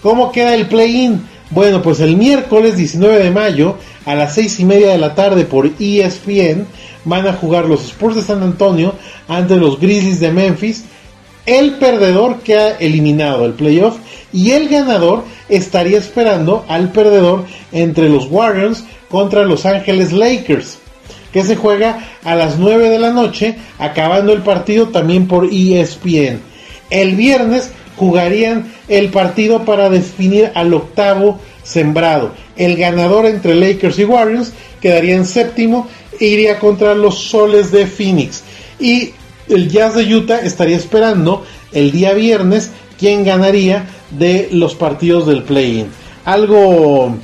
¿Cómo 0.02 0.32
queda 0.32 0.56
el 0.56 0.68
play-in? 0.68 1.22
Bueno, 1.52 1.82
pues 1.82 2.00
el 2.00 2.16
miércoles 2.16 2.78
19 2.78 3.24
de 3.24 3.32
mayo 3.32 3.76
a 4.06 4.16
las 4.16 4.36
6 4.36 4.60
y 4.60 4.66
media 4.66 4.90
de 4.90 4.98
la 4.98 5.16
tarde 5.16 5.46
por 5.46 5.72
ESPN 5.80 6.68
van 7.06 7.28
a 7.28 7.34
jugar 7.34 7.66
los 7.66 7.84
Spurs 7.84 8.16
de 8.16 8.22
San 8.22 8.44
Antonio 8.44 8.94
ante 9.28 9.56
los 9.56 9.80
Grizzlies 9.80 10.20
de 10.20 10.32
Memphis. 10.32 10.86
El 11.46 11.74
perdedor 11.74 12.40
que 12.40 12.56
ha 12.58 12.78
eliminado 12.78 13.46
el 13.46 13.54
playoff 13.54 13.98
y 14.32 14.52
el 14.52 14.70
ganador 14.70 15.24
estaría 15.48 15.98
esperando 15.98 16.66
al 16.68 16.92
perdedor 16.92 17.46
entre 17.72 18.10
los 18.10 18.28
Warriors 18.30 18.84
contra 19.10 19.46
Los 19.46 19.66
Ángeles 19.66 20.12
Lakers, 20.14 20.78
que 21.34 21.44
se 21.44 21.56
juega 21.56 22.08
a 22.24 22.36
las 22.36 22.60
9 22.60 22.90
de 22.90 23.00
la 23.00 23.12
noche, 23.12 23.56
acabando 23.80 24.34
el 24.34 24.44
partido 24.44 24.90
también 24.90 25.28
por 25.28 25.50
ESPN. 25.52 26.42
El 26.90 27.16
viernes 27.16 27.72
jugarían 27.96 28.72
el 28.88 29.10
partido 29.10 29.66
para 29.66 29.90
definir 29.90 30.52
al 30.56 30.74
octavo 30.74 31.40
sembrado. 31.64 32.32
El 32.56 32.78
ganador 32.78 33.26
entre 33.26 33.56
Lakers 33.56 34.00
y 34.00 34.06
Warriors 34.06 34.54
quedaría 34.82 35.16
en 35.16 35.26
séptimo 35.26 35.88
iría 36.20 36.60
contra 36.60 36.96
los 36.96 37.18
soles 37.18 37.72
de 37.72 37.88
Phoenix. 37.88 38.44
Y 38.80 39.14
el 39.50 39.70
Jazz 39.70 39.96
de 39.96 40.16
Utah 40.16 40.40
estaría 40.40 40.78
esperando 40.78 41.46
el 41.72 41.92
día 41.92 42.14
viernes 42.14 42.72
quién 42.98 43.24
ganaría 43.24 43.88
de 44.12 44.50
los 44.52 44.76
partidos 44.76 45.28
del 45.28 45.44
play-in. 45.44 45.88
Algo 46.26 47.16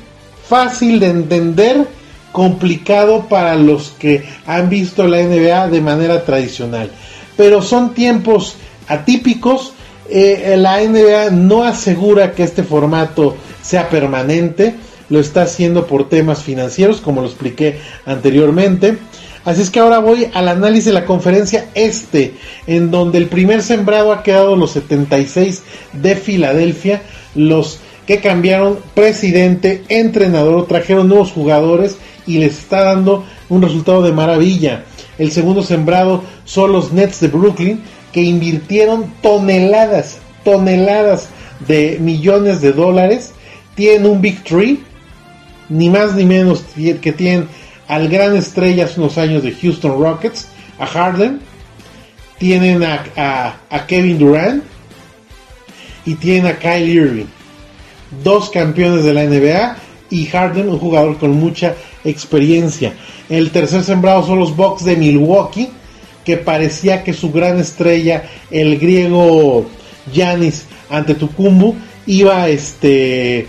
fácil 0.47 0.99
de 0.99 1.07
entender, 1.07 1.87
complicado 2.31 3.27
para 3.29 3.55
los 3.55 3.89
que 3.97 4.23
han 4.45 4.69
visto 4.69 5.07
la 5.07 5.21
NBA 5.21 5.69
de 5.69 5.81
manera 5.81 6.25
tradicional. 6.25 6.91
Pero 7.37 7.61
son 7.61 7.93
tiempos 7.93 8.55
atípicos. 8.87 9.73
Eh, 10.09 10.55
la 10.57 10.81
NBA 10.81 11.31
no 11.31 11.63
asegura 11.63 12.33
que 12.33 12.43
este 12.43 12.63
formato 12.63 13.35
sea 13.61 13.89
permanente 13.89 14.75
lo 15.09 15.19
está 15.19 15.43
haciendo 15.43 15.87
por 15.87 16.09
temas 16.09 16.41
financieros, 16.43 17.01
como 17.01 17.21
lo 17.21 17.27
expliqué 17.27 17.79
anteriormente. 18.05 18.97
Así 19.45 19.61
es 19.61 19.69
que 19.69 19.79
ahora 19.79 19.99
voy 19.99 20.27
al 20.33 20.47
análisis 20.47 20.85
de 20.85 20.93
la 20.93 21.05
conferencia 21.05 21.69
este, 21.75 22.33
en 22.65 22.89
donde 22.89 23.19
el 23.19 23.27
primer 23.27 23.61
sembrado 23.61 24.11
ha 24.11 24.23
quedado 24.23 24.55
los 24.55 24.71
76 24.71 25.61
de 25.93 26.15
Filadelfia, 26.15 27.03
los 27.35 27.79
que 28.07 28.19
cambiaron 28.19 28.79
presidente, 28.95 29.83
entrenador, 29.87 30.67
trajeron 30.67 31.07
nuevos 31.07 31.31
jugadores 31.31 31.97
y 32.25 32.39
les 32.39 32.57
está 32.57 32.85
dando 32.85 33.23
un 33.47 33.61
resultado 33.61 34.01
de 34.01 34.11
maravilla. 34.11 34.83
El 35.19 35.31
segundo 35.31 35.61
sembrado 35.61 36.23
son 36.43 36.71
los 36.71 36.91
Nets 36.91 37.19
de 37.19 37.27
Brooklyn, 37.27 37.81
que 38.11 38.23
invirtieron 38.23 39.13
toneladas, 39.21 40.17
toneladas 40.43 41.27
de 41.67 41.97
millones 42.01 42.61
de 42.61 42.71
dólares. 42.73 43.31
Tienen 43.75 44.07
un 44.09 44.21
Big 44.21 44.43
Tree, 44.43 44.79
ni 45.69 45.89
más 45.89 46.15
ni 46.15 46.25
menos 46.25 46.63
que 46.75 47.13
tienen 47.13 47.47
al 47.87 48.07
gran 48.09 48.35
estrella 48.35 48.85
hace 48.85 48.99
unos 48.99 49.17
años 49.17 49.43
de 49.43 49.51
Houston 49.51 49.99
Rockets, 49.99 50.47
a 50.79 50.85
Harden, 50.85 51.39
tienen 52.37 52.83
a, 52.83 53.85
Kevin 53.87 54.17
Durant. 54.17 54.63
Y 56.07 56.13
tienen 56.15 56.45
a 56.45 56.59
Kyle 56.59 56.87
Irving, 56.87 57.25
dos 58.23 58.51
campeones 58.51 59.03
de 59.03 59.11
la 59.11 59.23
NBA 59.23 59.75
y 60.11 60.27
Harden, 60.27 60.69
un 60.69 60.77
jugador 60.77 61.17
con 61.17 61.31
mucha 61.31 61.73
experiencia. 62.03 62.93
El 63.27 63.49
tercer 63.49 63.83
sembrado 63.83 64.23
son 64.23 64.37
los 64.37 64.55
Bucks 64.55 64.85
de 64.85 64.95
Milwaukee, 64.97 65.71
que 66.23 66.37
parecía 66.37 67.03
que 67.03 67.11
su 67.11 67.31
gran 67.31 67.59
estrella, 67.59 68.23
el 68.51 68.77
griego 68.77 69.65
Giannis 70.13 70.65
Antetokounmpo, 70.91 71.75
iba 72.05 72.47
este 72.49 73.47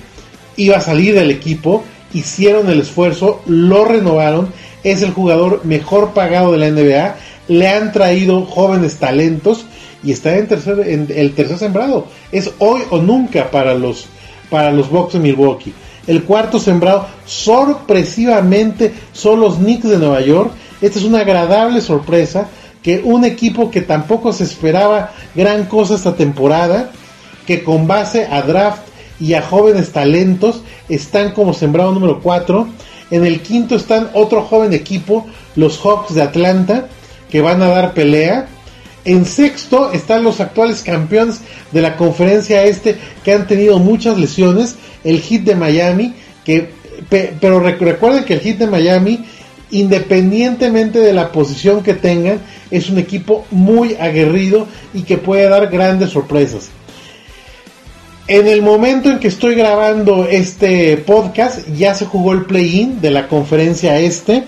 iba 0.56 0.78
a 0.78 0.80
salir 0.80 1.14
del 1.14 1.30
equipo 1.30 1.84
hicieron 2.12 2.70
el 2.70 2.80
esfuerzo, 2.80 3.40
lo 3.46 3.84
renovaron, 3.84 4.52
es 4.84 5.02
el 5.02 5.12
jugador 5.12 5.64
mejor 5.64 6.10
pagado 6.12 6.52
de 6.52 6.58
la 6.58 6.70
NBA, 6.70 7.16
le 7.48 7.68
han 7.68 7.92
traído 7.92 8.44
jóvenes 8.44 8.96
talentos 8.96 9.66
y 10.02 10.12
está 10.12 10.36
en, 10.36 10.46
tercer, 10.46 10.80
en 10.88 11.08
el 11.14 11.34
tercer 11.34 11.58
sembrado. 11.58 12.06
Es 12.32 12.52
hoy 12.58 12.82
o 12.90 12.98
nunca 12.98 13.50
para 13.50 13.74
los, 13.74 14.06
para 14.50 14.70
los 14.70 14.88
Bucks 14.90 15.14
de 15.14 15.20
Milwaukee. 15.20 15.74
El 16.06 16.22
cuarto 16.22 16.60
sembrado, 16.60 17.06
sorpresivamente, 17.24 18.94
son 19.12 19.40
los 19.40 19.56
Knicks 19.56 19.88
de 19.88 19.98
Nueva 19.98 20.20
York. 20.20 20.52
Esta 20.80 20.98
es 20.98 21.04
una 21.04 21.20
agradable 21.20 21.80
sorpresa 21.80 22.48
que 22.82 23.00
un 23.02 23.24
equipo 23.24 23.70
que 23.70 23.80
tampoco 23.80 24.32
se 24.32 24.44
esperaba 24.44 25.10
gran 25.34 25.64
cosa 25.64 25.96
esta 25.96 26.14
temporada, 26.14 26.92
que 27.44 27.64
con 27.64 27.88
base 27.88 28.28
a 28.30 28.42
draft 28.42 28.82
y 29.20 29.34
a 29.34 29.42
jóvenes 29.42 29.92
talentos 29.92 30.62
están 30.88 31.32
como 31.32 31.54
sembrado 31.54 31.92
número 31.92 32.20
4. 32.20 32.68
En 33.10 33.24
el 33.24 33.40
quinto 33.40 33.76
están 33.76 34.10
otro 34.14 34.42
joven 34.42 34.72
equipo, 34.72 35.26
los 35.54 35.78
Hawks 35.78 36.14
de 36.14 36.22
Atlanta, 36.22 36.88
que 37.30 37.40
van 37.40 37.62
a 37.62 37.68
dar 37.68 37.94
pelea. 37.94 38.48
En 39.04 39.24
sexto 39.24 39.92
están 39.92 40.24
los 40.24 40.40
actuales 40.40 40.82
campeones 40.82 41.40
de 41.70 41.80
la 41.80 41.96
conferencia 41.96 42.64
este 42.64 42.96
que 43.24 43.32
han 43.32 43.46
tenido 43.46 43.78
muchas 43.78 44.18
lesiones, 44.18 44.76
el 45.04 45.20
Heat 45.20 45.42
de 45.42 45.54
Miami, 45.54 46.14
que 46.44 46.74
pero 47.08 47.60
recuerden 47.60 48.24
que 48.24 48.34
el 48.34 48.40
Heat 48.40 48.58
de 48.58 48.66
Miami, 48.66 49.24
independientemente 49.70 50.98
de 50.98 51.12
la 51.12 51.30
posición 51.30 51.82
que 51.82 51.94
tengan, 51.94 52.40
es 52.70 52.88
un 52.88 52.98
equipo 52.98 53.44
muy 53.50 53.94
aguerrido 53.94 54.66
y 54.94 55.02
que 55.02 55.18
puede 55.18 55.48
dar 55.48 55.68
grandes 55.68 56.10
sorpresas. 56.10 56.70
En 58.28 58.48
el 58.48 58.60
momento 58.60 59.08
en 59.08 59.20
que 59.20 59.28
estoy 59.28 59.54
grabando 59.54 60.26
este 60.28 60.96
podcast, 60.96 61.60
ya 61.76 61.94
se 61.94 62.06
jugó 62.06 62.32
el 62.32 62.44
play-in 62.44 63.00
de 63.00 63.12
la 63.12 63.28
conferencia 63.28 64.00
este. 64.00 64.44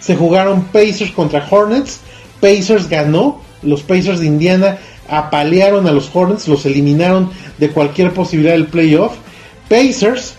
Se 0.00 0.16
jugaron 0.16 0.64
Pacers 0.64 1.10
contra 1.10 1.46
Hornets. 1.48 2.00
Pacers 2.40 2.88
ganó. 2.88 3.42
Los 3.62 3.82
Pacers 3.82 4.20
de 4.20 4.26
Indiana 4.26 4.78
apalearon 5.08 5.86
a 5.86 5.92
los 5.92 6.08
Hornets, 6.14 6.48
los 6.48 6.64
eliminaron 6.64 7.30
de 7.58 7.68
cualquier 7.70 8.14
posibilidad 8.14 8.54
del 8.54 8.68
playoff. 8.68 9.16
Pacers 9.68 10.34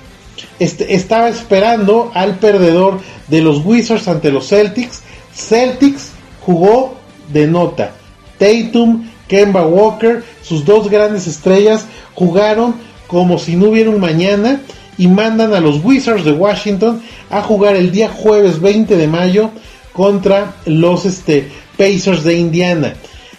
estaba 0.57 1.29
esperando 1.29 2.11
al 2.15 2.39
perdedor 2.39 3.01
de 3.27 3.41
los 3.41 3.63
Wizards 3.63 4.07
ante 4.07 4.31
los 4.31 4.47
Celtics. 4.47 5.01
Celtics 5.35 6.09
jugó 6.41 6.95
de 7.31 7.45
nota. 7.45 7.91
Tatum, 8.39 9.09
Kemba 9.27 9.63
Walker, 9.63 10.23
sus 10.41 10.65
dos 10.65 10.89
grandes 10.89 11.27
estrellas, 11.27 11.85
jugaron 12.15 12.75
como 13.07 13.39
si 13.39 13.55
no 13.55 13.69
hubiera 13.69 13.89
un 13.89 13.99
mañana 13.99 14.61
y 14.97 15.07
mandan 15.07 15.53
a 15.53 15.59
los 15.59 15.83
Wizards 15.83 16.25
de 16.25 16.31
Washington 16.31 17.01
a 17.29 17.41
jugar 17.41 17.75
el 17.75 17.91
día 17.91 18.09
jueves 18.09 18.59
20 18.59 18.97
de 18.97 19.07
mayo 19.07 19.51
contra 19.93 20.55
los 20.65 21.05
este, 21.05 21.49
Pacers 21.77 22.23
de 22.23 22.35
Indiana. 22.37 22.93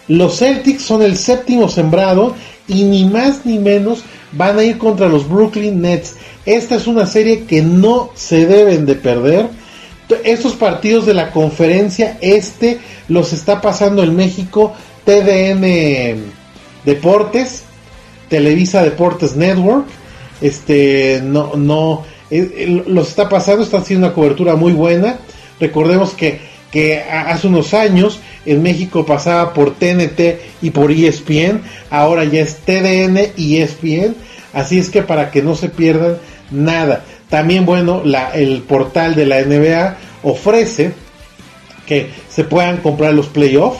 Los 0.07 0.39
Celtics 0.39 0.81
son 0.81 1.01
el 1.03 1.17
séptimo 1.17 1.69
sembrado 1.69 2.35
y 2.67 2.83
ni 2.83 3.05
más 3.05 3.45
ni 3.45 3.59
menos 3.59 4.03
van 4.31 4.59
a 4.59 4.63
ir 4.63 4.77
contra 4.77 5.07
los 5.07 5.29
Brooklyn 5.29 5.81
Nets. 5.81 6.15
Esta 6.45 6.75
es 6.75 6.87
una 6.87 7.05
serie 7.05 7.45
que 7.45 7.61
no 7.61 8.09
se 8.15 8.45
deben 8.45 8.85
de 8.85 8.95
perder. 8.95 9.47
Estos 10.23 10.53
partidos 10.53 11.05
de 11.05 11.13
la 11.13 11.31
conferencia 11.31 12.17
este 12.19 12.79
los 13.07 13.31
está 13.31 13.61
pasando 13.61 14.03
en 14.03 14.15
México 14.15 14.73
TDN 15.05 16.25
Deportes, 16.83 17.63
Televisa 18.31 18.81
Deportes 18.81 19.35
Network, 19.35 19.87
este, 20.39 21.19
no, 21.21 21.57
no, 21.57 22.03
eh, 22.31 22.49
eh, 22.55 22.83
los 22.87 23.09
está 23.09 23.27
pasando, 23.27 23.61
está 23.61 23.79
haciendo 23.79 24.07
una 24.07 24.15
cobertura 24.15 24.55
muy 24.55 24.71
buena. 24.71 25.17
Recordemos 25.59 26.13
que, 26.13 26.39
que 26.71 27.01
hace 27.01 27.47
unos 27.47 27.73
años 27.73 28.21
en 28.45 28.63
México 28.63 29.05
pasaba 29.05 29.53
por 29.53 29.75
TNT 29.75 30.39
y 30.61 30.69
por 30.69 30.93
ESPN, 30.93 31.61
ahora 31.89 32.23
ya 32.23 32.39
es 32.39 32.55
TDN 32.59 33.33
y 33.35 33.57
ESPN, 33.57 34.15
así 34.53 34.79
es 34.79 34.89
que 34.89 35.03
para 35.03 35.29
que 35.29 35.43
no 35.43 35.53
se 35.53 35.67
pierdan 35.67 36.17
nada. 36.51 37.03
También, 37.29 37.65
bueno, 37.65 38.01
la, 38.05 38.29
el 38.29 38.61
portal 38.61 39.13
de 39.13 39.25
la 39.25 39.41
NBA 39.41 39.97
ofrece 40.23 40.93
que 41.85 42.09
se 42.29 42.45
puedan 42.45 42.77
comprar 42.77 43.13
los 43.13 43.27
playoffs 43.27 43.79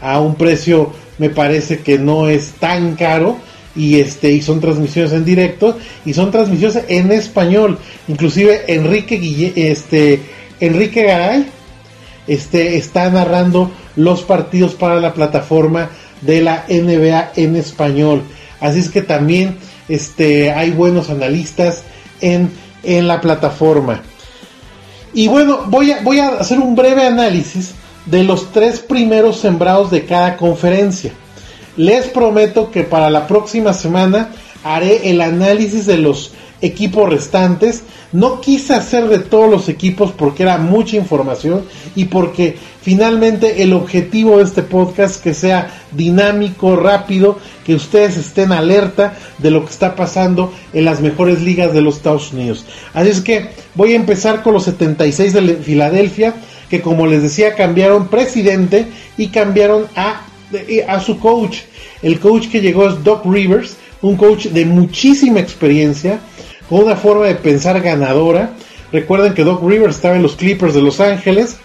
a 0.00 0.20
un 0.20 0.36
precio 0.36 0.92
me 1.18 1.30
parece 1.30 1.80
que 1.80 1.98
no 1.98 2.28
es 2.28 2.52
tan 2.52 2.94
caro 2.96 3.38
y 3.76 4.00
este 4.00 4.30
y 4.30 4.42
son 4.42 4.60
transmisiones 4.60 5.12
en 5.12 5.24
directo 5.24 5.76
y 6.04 6.14
son 6.14 6.30
transmisiones 6.30 6.84
en 6.88 7.10
español 7.10 7.78
inclusive 8.08 8.62
Enrique 8.68 9.52
este 9.56 10.20
Enrique 10.60 11.02
Garay 11.02 11.46
este, 12.26 12.76
está 12.76 13.10
narrando 13.10 13.70
los 13.96 14.22
partidos 14.22 14.74
para 14.74 15.00
la 15.00 15.12
plataforma 15.12 15.90
de 16.22 16.40
la 16.40 16.64
NBA 16.68 17.32
en 17.36 17.56
español. 17.56 18.22
Así 18.60 18.78
es 18.78 18.88
que 18.88 19.02
también 19.02 19.58
este, 19.88 20.52
hay 20.52 20.70
buenos 20.70 21.10
analistas 21.10 21.82
en, 22.20 22.50
en 22.82 23.06
la 23.06 23.20
plataforma. 23.20 24.02
Y 25.12 25.28
bueno, 25.28 25.64
voy 25.66 25.92
a, 25.92 26.02
voy 26.02 26.18
a 26.18 26.28
hacer 26.28 26.58
un 26.58 26.74
breve 26.74 27.06
análisis 27.06 27.72
de 28.06 28.24
los 28.24 28.52
tres 28.52 28.80
primeros 28.80 29.38
sembrados 29.38 29.90
de 29.90 30.04
cada 30.04 30.36
conferencia. 30.36 31.12
Les 31.76 32.06
prometo 32.06 32.70
que 32.70 32.84
para 32.84 33.10
la 33.10 33.26
próxima 33.26 33.72
semana 33.72 34.30
haré 34.62 35.10
el 35.10 35.20
análisis 35.20 35.86
de 35.86 35.98
los 35.98 36.32
equipos 36.64 37.08
restantes. 37.08 37.82
No 38.12 38.40
quise 38.40 38.74
hacer 38.74 39.08
de 39.08 39.18
todos 39.18 39.50
los 39.50 39.68
equipos 39.68 40.12
porque 40.12 40.44
era 40.44 40.56
mucha 40.58 40.96
información 40.96 41.64
y 41.94 42.06
porque 42.06 42.56
finalmente 42.80 43.62
el 43.62 43.72
objetivo 43.72 44.38
de 44.38 44.44
este 44.44 44.62
podcast 44.62 45.22
que 45.22 45.34
sea 45.34 45.70
dinámico, 45.92 46.76
rápido, 46.76 47.38
que 47.64 47.74
ustedes 47.74 48.16
estén 48.16 48.52
alerta 48.52 49.14
de 49.38 49.50
lo 49.50 49.64
que 49.64 49.72
está 49.72 49.96
pasando 49.96 50.52
en 50.72 50.84
las 50.84 51.00
mejores 51.00 51.42
ligas 51.42 51.72
de 51.74 51.82
los 51.82 51.96
Estados 51.96 52.32
Unidos. 52.32 52.64
Así 52.92 53.10
es 53.10 53.20
que 53.20 53.50
voy 53.74 53.92
a 53.92 53.96
empezar 53.96 54.42
con 54.42 54.54
los 54.54 54.64
76 54.64 55.32
de 55.32 55.56
Filadelfia, 55.56 56.34
que 56.70 56.80
como 56.80 57.06
les 57.06 57.22
decía 57.22 57.54
cambiaron 57.54 58.08
presidente 58.08 58.86
y 59.16 59.28
cambiaron 59.28 59.86
a, 59.96 60.22
a 60.86 61.00
su 61.00 61.18
coach. 61.18 61.58
El 62.02 62.20
coach 62.20 62.48
que 62.48 62.60
llegó 62.60 62.88
es 62.88 63.02
Doc 63.02 63.24
Rivers, 63.24 63.76
un 64.02 64.16
coach 64.16 64.46
de 64.46 64.64
muchísima 64.66 65.40
experiencia, 65.40 66.20
con 66.68 66.84
una 66.84 66.96
forma 66.96 67.26
de 67.26 67.34
pensar 67.34 67.80
ganadora. 67.80 68.52
Recuerden 68.92 69.34
que 69.34 69.44
Doc 69.44 69.62
Rivers 69.66 69.96
estaba 69.96 70.16
en 70.16 70.22
los 70.22 70.36
Clippers 70.36 70.74
de 70.74 70.82
Los 70.82 71.00
Ángeles, 71.00 71.56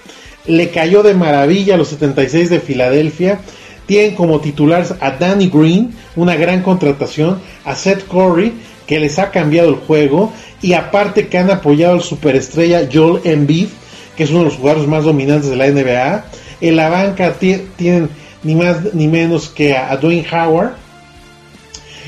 le 0.45 0.69
cayó 0.69 1.03
de 1.03 1.13
maravilla 1.13 1.75
a 1.75 1.77
los 1.77 1.89
76 1.89 2.49
de 2.49 2.59
Filadelfia. 2.59 3.39
Tienen 3.85 4.15
como 4.15 4.39
titulares 4.39 4.93
a 4.99 5.11
Danny 5.11 5.49
Green, 5.49 5.93
una 6.15 6.35
gran 6.35 6.61
contratación, 6.61 7.39
a 7.65 7.75
Seth 7.75 8.07
Curry, 8.07 8.53
que 8.85 8.99
les 8.99 9.19
ha 9.19 9.31
cambiado 9.31 9.69
el 9.69 9.75
juego, 9.75 10.31
y 10.61 10.73
aparte 10.73 11.27
que 11.27 11.37
han 11.37 11.51
apoyado 11.51 11.93
al 11.93 12.01
superestrella 12.01 12.87
Joel 12.91 13.21
Embiid, 13.23 13.67
que 14.15 14.23
es 14.23 14.31
uno 14.31 14.39
de 14.39 14.45
los 14.45 14.55
jugadores 14.55 14.87
más 14.87 15.03
dominantes 15.03 15.49
de 15.49 15.55
la 15.55 15.67
NBA. 15.69 16.25
En 16.61 16.75
la 16.75 16.89
banca 16.89 17.33
tienen 17.77 18.09
ni 18.43 18.55
más 18.55 18.93
ni 18.93 19.07
menos 19.07 19.49
que 19.49 19.75
a, 19.75 19.95
Dwayne 19.97 20.25
Howard. 20.31 20.71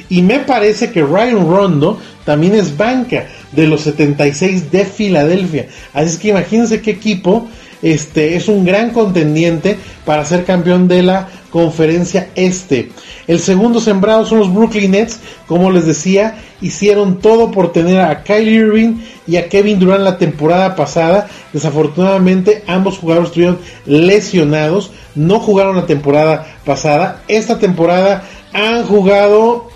Y 0.10 0.22
me 0.22 0.40
parece 0.40 0.92
que 0.92 1.04
Ryan 1.04 1.48
Rondo 1.48 2.00
también 2.26 2.56
es 2.56 2.76
banca 2.76 3.28
de 3.52 3.68
los 3.68 3.82
76 3.82 4.72
de 4.72 4.86
Filadelfia. 4.86 5.68
Así 5.94 6.10
es 6.10 6.18
que 6.18 6.30
imagínense 6.30 6.82
qué 6.82 6.92
equipo 6.92 7.48
este, 7.82 8.36
es 8.36 8.48
un 8.48 8.66
gran 8.66 8.92
contendiente 8.92 9.78
para 10.06 10.26
ser 10.26 10.46
campeón 10.46 10.88
de 10.88 11.04
la 11.04 11.28
conferencia 11.50 12.30
este. 12.36 12.90
El 13.32 13.40
segundo 13.40 13.80
sembrado 13.80 14.26
son 14.26 14.40
los 14.40 14.54
Brooklyn 14.54 14.92
Nets, 14.92 15.22
como 15.48 15.72
les 15.72 15.86
decía, 15.86 16.36
hicieron 16.60 17.20
todo 17.20 17.50
por 17.50 17.72
tener 17.72 18.02
a 18.02 18.24
Kyle 18.24 18.50
Irving 18.50 18.96
y 19.26 19.38
a 19.38 19.48
Kevin 19.48 19.80
Durant 19.80 20.04
la 20.04 20.18
temporada 20.18 20.76
pasada. 20.76 21.30
Desafortunadamente 21.54 22.66
ambos 22.68 22.98
jugadores 22.98 23.30
estuvieron 23.30 23.60
lesionados, 23.86 24.92
no 25.16 25.40
jugaron 25.40 25.78
la 25.78 25.86
temporada 25.86 26.46
pasada. 26.66 27.24
Esta 27.30 27.58
temporada 27.58 28.28
han 28.52 28.84
jugado 28.84 29.70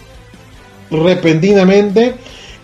repentinamente. 0.92 2.16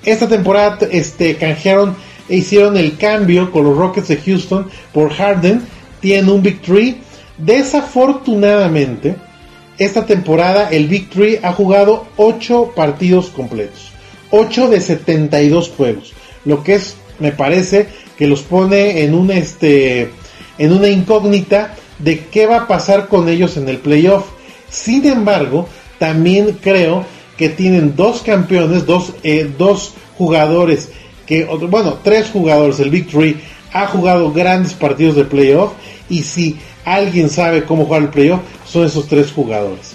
Esta 0.04 0.28
temporada 0.28 0.78
este, 0.92 1.38
canjearon 1.38 1.96
e 2.28 2.36
hicieron 2.36 2.76
el 2.76 2.98
cambio 2.98 3.50
con 3.54 3.64
los 3.64 3.78
Rockets 3.78 4.10
de 4.10 4.18
Houston 4.18 4.70
por 4.94 5.14
Harden. 5.14 5.62
Tienen 6.02 6.30
un 6.30 6.44
Big 6.44 6.62
Three. 6.62 7.00
Desafortunadamente, 7.38 9.31
esta 9.86 10.06
temporada 10.06 10.70
el 10.70 10.88
Big 10.88 11.10
Three 11.10 11.40
ha 11.42 11.54
jugado 11.54 12.06
8 12.18 12.74
partidos 12.76 13.30
completos. 13.30 13.92
8 14.30 14.70
de 14.70 14.80
72 14.80 15.70
juegos. 15.76 16.14
Lo 16.46 16.64
que 16.64 16.76
es, 16.76 16.96
me 17.20 17.32
parece, 17.32 17.88
que 18.18 18.28
los 18.28 18.42
pone 18.42 19.04
en 19.04 19.14
un 19.14 19.32
este 19.32 20.12
en 20.58 20.72
una 20.72 20.88
incógnita 20.88 21.76
de 22.00 22.26
qué 22.26 22.46
va 22.46 22.58
a 22.58 22.68
pasar 22.68 23.08
con 23.08 23.28
ellos 23.30 23.58
en 23.58 23.68
el 23.68 23.78
playoff. 23.78 24.26
Sin 24.70 25.06
embargo, 25.06 25.68
también 25.98 26.60
creo 26.62 27.04
que 27.38 27.50
tienen 27.50 27.96
dos 27.96 28.22
campeones, 28.22 28.86
dos, 28.86 29.14
eh, 29.24 29.50
dos 29.58 29.96
jugadores 30.18 30.90
que, 31.26 31.46
bueno, 31.46 32.00
tres 32.04 32.30
jugadores, 32.30 32.80
el 32.80 32.90
Big 32.90 33.08
Three, 33.08 33.38
ha 33.74 33.88
jugado 33.88 34.32
grandes 34.32 34.74
partidos 34.74 35.16
de 35.16 35.26
playoff 35.26 35.72
y 36.10 36.24
si 36.24 36.58
alguien 36.86 37.30
sabe 37.30 37.64
cómo 37.64 37.86
jugar 37.86 38.04
el 38.04 38.10
playoff, 38.10 38.42
son 38.66 38.86
esos 38.86 39.08
tres 39.08 39.32
jugadores. 39.32 39.94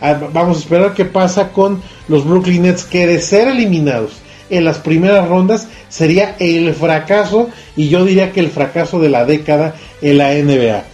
Ah, 0.00 0.18
vamos 0.32 0.58
a 0.58 0.60
esperar 0.60 0.94
qué 0.94 1.04
pasa 1.04 1.52
con 1.52 1.82
los 2.08 2.24
Brooklyn 2.24 2.62
Nets, 2.62 2.84
que 2.84 3.06
de 3.06 3.20
ser 3.20 3.48
eliminados 3.48 4.12
en 4.50 4.64
las 4.64 4.78
primeras 4.78 5.28
rondas 5.28 5.68
sería 5.88 6.36
el 6.38 6.72
fracaso, 6.74 7.48
y 7.76 7.88
yo 7.88 8.04
diría 8.04 8.32
que 8.32 8.40
el 8.40 8.50
fracaso 8.50 9.00
de 9.00 9.08
la 9.08 9.24
década 9.24 9.74
en 10.02 10.18
la 10.18 10.34
NBA. 10.34 10.84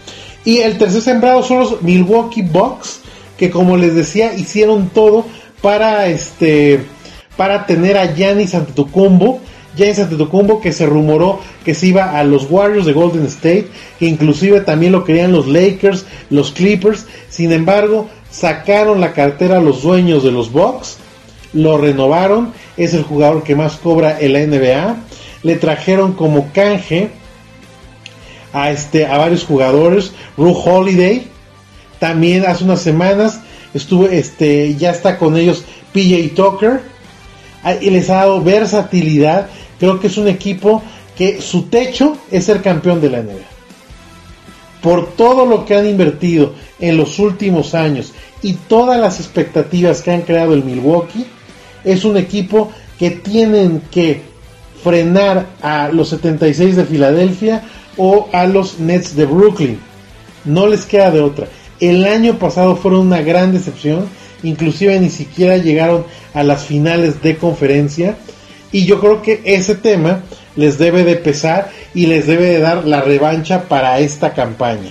Y 0.45 0.59
el 0.59 0.79
tercer 0.79 1.03
sembrado 1.03 1.43
son 1.43 1.61
los 1.61 1.83
Milwaukee 1.83 2.43
Bucks, 2.43 3.01
que 3.37 3.51
como 3.51 3.77
les 3.77 3.95
decía, 3.95 4.35
hicieron 4.35 4.89
todo 4.89 5.27
para 5.61 6.07
este 6.07 6.85
para 7.37 7.67
tener 7.67 7.97
a 7.97 8.15
Giannis 8.15 8.55
Antetokounmpo 8.55 9.41
James 9.77 9.99
Antetokounmpo 9.99 10.61
que 10.61 10.73
se 10.73 10.87
rumoró 10.87 11.41
que 11.65 11.75
se 11.75 11.89
iba 11.89 12.19
a 12.19 12.25
los 12.25 12.51
Warriors 12.51 12.87
de 12.87 12.93
Golden 12.93 13.27
State, 13.27 13.69
que 13.99 14.07
inclusive 14.07 14.61
también 14.61 14.93
lo 14.93 15.05
querían 15.05 15.33
los 15.33 15.47
Lakers, 15.47 16.05
los 16.31 16.53
Clippers, 16.53 17.07
sin 17.29 17.53
embargo 17.53 18.09
sacaron 18.31 19.01
la 19.01 19.13
cartera 19.13 19.59
a 19.59 19.61
los 19.61 19.83
dueños 19.83 20.23
de 20.25 20.33
los 20.33 20.53
Bucks, 20.53 20.97
lo 21.53 21.79
renovaron, 21.79 22.53
es 22.77 22.95
el 22.95 23.03
jugador 23.03 23.43
que 23.43 23.55
más 23.55 23.77
cobra 23.77 24.19
en 24.19 24.33
la 24.33 24.41
NBA, 24.41 24.97
le 25.43 25.57
trajeron 25.57 26.13
como 26.13 26.51
canje 26.53 27.11
a 28.53 28.71
este 28.71 29.07
a 29.07 29.19
varios 29.19 29.45
jugadores, 29.45 30.13
Ru 30.37 30.53
Holiday, 30.53 31.27
también 31.99 32.45
hace 32.47 32.65
unas 32.65 32.83
semanas 32.83 33.41
estuvo 33.75 34.07
este 34.07 34.75
ya 34.75 34.91
está 34.91 35.19
con 35.19 35.37
ellos 35.37 35.65
PJ 35.93 36.35
Tucker. 36.35 36.81
Ah, 37.65 37.75
y 37.81 37.91
les 37.91 38.11
ha 38.11 38.17
dado 38.17 38.43
versatilidad 38.43 39.47
Creo 39.83 39.99
que 39.99 40.07
es 40.07 40.17
un 40.17 40.29
equipo 40.29 40.81
que 41.19 41.41
su 41.41 41.65
techo 41.65 42.17
es 42.31 42.45
ser 42.45 42.63
campeón 42.63 43.01
de 43.01 43.11
la 43.11 43.21
NBA. 43.21 43.43
Por 44.81 45.17
todo 45.17 45.45
lo 45.45 45.65
que 45.65 45.75
han 45.75 45.89
invertido 45.89 46.55
en 46.79 46.97
los 46.97 47.19
últimos 47.19 47.75
años 47.75 48.13
y 48.43 48.53
todas 48.53 49.01
las 49.01 49.19
expectativas 49.19 50.01
que 50.01 50.13
han 50.13 50.23
creado 50.23 50.55
el 50.55 50.63
Milwaukee, 50.63 51.27
es 51.83 52.05
un 52.05 52.17
equipo 52.17 52.71
que 52.97 53.11
tienen 53.11 53.83
que 53.91 54.23
frenar 54.85 55.49
a 55.61 55.89
los 55.89 56.11
76 56.11 56.77
de 56.77 56.85
Filadelfia 56.85 57.65
o 57.97 58.29
a 58.33 58.47
los 58.47 58.79
Nets 58.79 59.17
de 59.17 59.25
Brooklyn. 59.25 59.81
No 60.45 60.69
les 60.69 60.85
queda 60.85 61.11
de 61.11 61.23
otra. 61.23 61.49
El 61.81 62.05
año 62.05 62.39
pasado 62.39 62.77
fueron 62.77 63.09
una 63.09 63.23
gran 63.23 63.51
decepción, 63.51 64.07
inclusive 64.45 65.01
ni 65.01 65.11
siquiera 65.11 65.57
llegaron 65.57 66.05
a 66.35 66.45
las 66.45 66.67
finales 66.67 67.21
de 67.21 67.37
conferencia 67.37 68.17
y 68.73 68.87
yo 68.87 68.99
creo 68.99 69.23
que 69.23 69.43
ese 69.45 69.75
tema 69.75 70.23
les 70.57 70.79
debe 70.79 71.05
de 71.05 71.17
pesar 71.17 71.71
y 71.95 72.07
les 72.07 72.27
debe 72.27 72.47
de 72.47 72.61
dar 72.61 72.87
la 72.87 73.03
revancha 73.03 73.69
para 73.69 73.99
esta 74.01 74.33
campaña. 74.33 74.91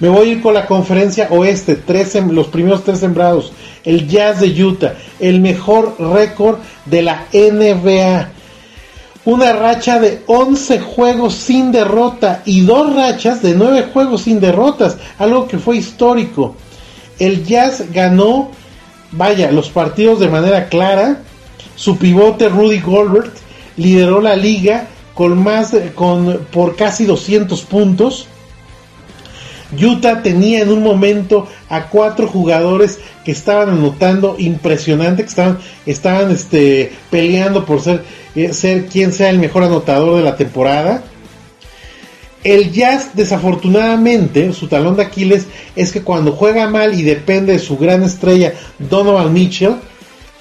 Me 0.00 0.08
voy 0.08 0.28
a 0.28 0.32
ir 0.32 0.42
con 0.42 0.54
la 0.54 0.66
conferencia 0.66 1.28
oeste, 1.30 1.76
tres, 1.76 2.14
los 2.16 2.48
primeros 2.48 2.84
tres 2.84 2.98
sembrados. 2.98 3.52
El 3.84 4.08
Jazz 4.08 4.40
de 4.40 4.64
Utah, 4.64 4.94
el 5.20 5.40
mejor 5.40 5.96
récord 5.98 6.58
de 6.84 7.02
la 7.02 7.26
NBA. 7.32 8.28
Una 9.24 9.52
racha 9.52 10.00
de 10.00 10.22
11 10.26 10.80
juegos 10.80 11.34
sin 11.34 11.72
derrota 11.72 12.42
y 12.44 12.62
dos 12.62 12.94
rachas 12.94 13.40
de 13.40 13.54
9 13.54 13.88
juegos 13.92 14.22
sin 14.22 14.40
derrotas, 14.40 14.98
algo 15.18 15.48
que 15.48 15.58
fue 15.58 15.76
histórico. 15.76 16.56
El 17.18 17.46
Jazz 17.46 17.84
ganó, 17.92 18.50
vaya, 19.12 19.50
los 19.50 19.70
partidos 19.70 20.20
de 20.20 20.28
manera 20.28 20.68
clara, 20.68 21.20
su 21.76 21.96
pivote 21.98 22.48
Rudy 22.48 22.80
Goldberg 22.80 23.32
lideró 23.76 24.20
la 24.20 24.36
liga 24.36 24.88
con 25.14 25.42
más 25.42 25.74
con 25.94 26.46
por 26.50 26.76
casi 26.76 27.04
200 27.04 27.62
puntos. 27.62 28.26
Utah 29.80 30.22
tenía 30.22 30.60
en 30.60 30.70
un 30.70 30.82
momento 30.82 31.48
a 31.68 31.88
cuatro 31.88 32.28
jugadores 32.28 32.98
que 33.24 33.32
estaban 33.32 33.70
anotando 33.70 34.36
impresionante, 34.38 35.22
que 35.22 35.28
estaban, 35.28 35.58
estaban 35.86 36.30
este, 36.30 36.92
peleando 37.10 37.64
por 37.64 37.80
ser, 37.80 38.04
eh, 38.36 38.52
ser 38.52 38.86
quien 38.86 39.12
sea 39.12 39.30
el 39.30 39.38
mejor 39.38 39.64
anotador 39.64 40.16
de 40.16 40.22
la 40.22 40.36
temporada. 40.36 41.02
El 42.44 42.72
Jazz, 42.72 43.12
desafortunadamente, 43.14 44.52
su 44.52 44.68
talón 44.68 44.96
de 44.96 45.02
Aquiles 45.02 45.46
es 45.74 45.90
que 45.90 46.02
cuando 46.02 46.32
juega 46.32 46.68
mal 46.68 46.92
y 46.92 47.02
depende 47.02 47.54
de 47.54 47.58
su 47.58 47.78
gran 47.78 48.02
estrella 48.02 48.52
Donovan 48.78 49.32
Mitchell, 49.32 49.76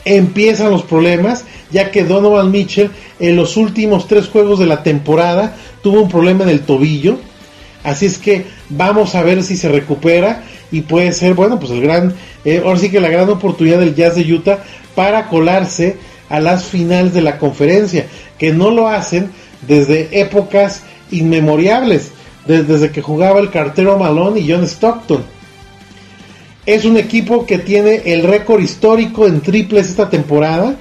empiezan 0.06 0.72
los 0.72 0.84
problemas, 0.84 1.46
ya 1.72 1.92
que 1.92 2.04
Donovan 2.04 2.52
Mitchell 2.52 2.92
en 3.20 3.36
los 3.36 3.58
últimos 3.58 4.08
tres 4.08 4.28
juegos 4.28 4.60
de 4.60 4.66
la 4.66 4.84
temporada 4.84 5.56
tuvo 5.82 6.02
un 6.02 6.10
problema 6.10 6.44
en 6.44 6.50
el 6.50 6.62
tobillo. 6.62 7.18
Así 7.84 8.06
es 8.06 8.18
que 8.18 8.46
vamos 8.70 9.16
a 9.16 9.24
ver 9.24 9.44
si 9.44 9.58
se 9.58 9.70
recupera 9.70 10.44
y 10.72 10.82
puede 10.82 11.12
ser, 11.12 11.34
bueno, 11.34 11.60
pues 11.60 11.72
el 11.72 11.82
gran, 11.82 12.13
eh, 12.46 12.62
ahora 12.63 12.80
sí 12.80 12.89
que 12.89 13.00
la 13.00 13.10
gran 13.10 13.30
oportunidad 13.30 13.80
del 13.80 13.96
Jazz 13.96 14.16
de 14.16 14.34
Utah 14.34 14.60
para 14.96 15.28
colarse 15.28 15.98
a 16.30 16.39
las 16.39 16.66
finales 16.66 17.13
de 17.13 17.22
la 17.22 17.38
conferencia, 17.38 18.08
que 18.38 18.52
no 18.52 18.72
lo 18.72 18.88
hacen 18.88 19.30
desde 19.68 20.20
épocas 20.20 20.84
inmemoriales, 21.12 22.12
desde 22.46 22.92
que 22.92 23.02
jugaba 23.02 23.39
el 23.39 23.52
cartero 23.52 23.98
Malone 23.98 24.39
y 24.39 24.52
John 24.52 24.63
Stockton. 24.63 25.24
Es 26.65 26.86
un 26.86 26.97
equipo 26.97 27.45
que 27.45 27.58
tiene 27.58 28.02
el 28.06 28.23
récord 28.23 28.62
histórico 28.62 29.28
en 29.28 29.41
triples 29.41 29.89
esta 29.89 30.10
temporada 30.10 30.76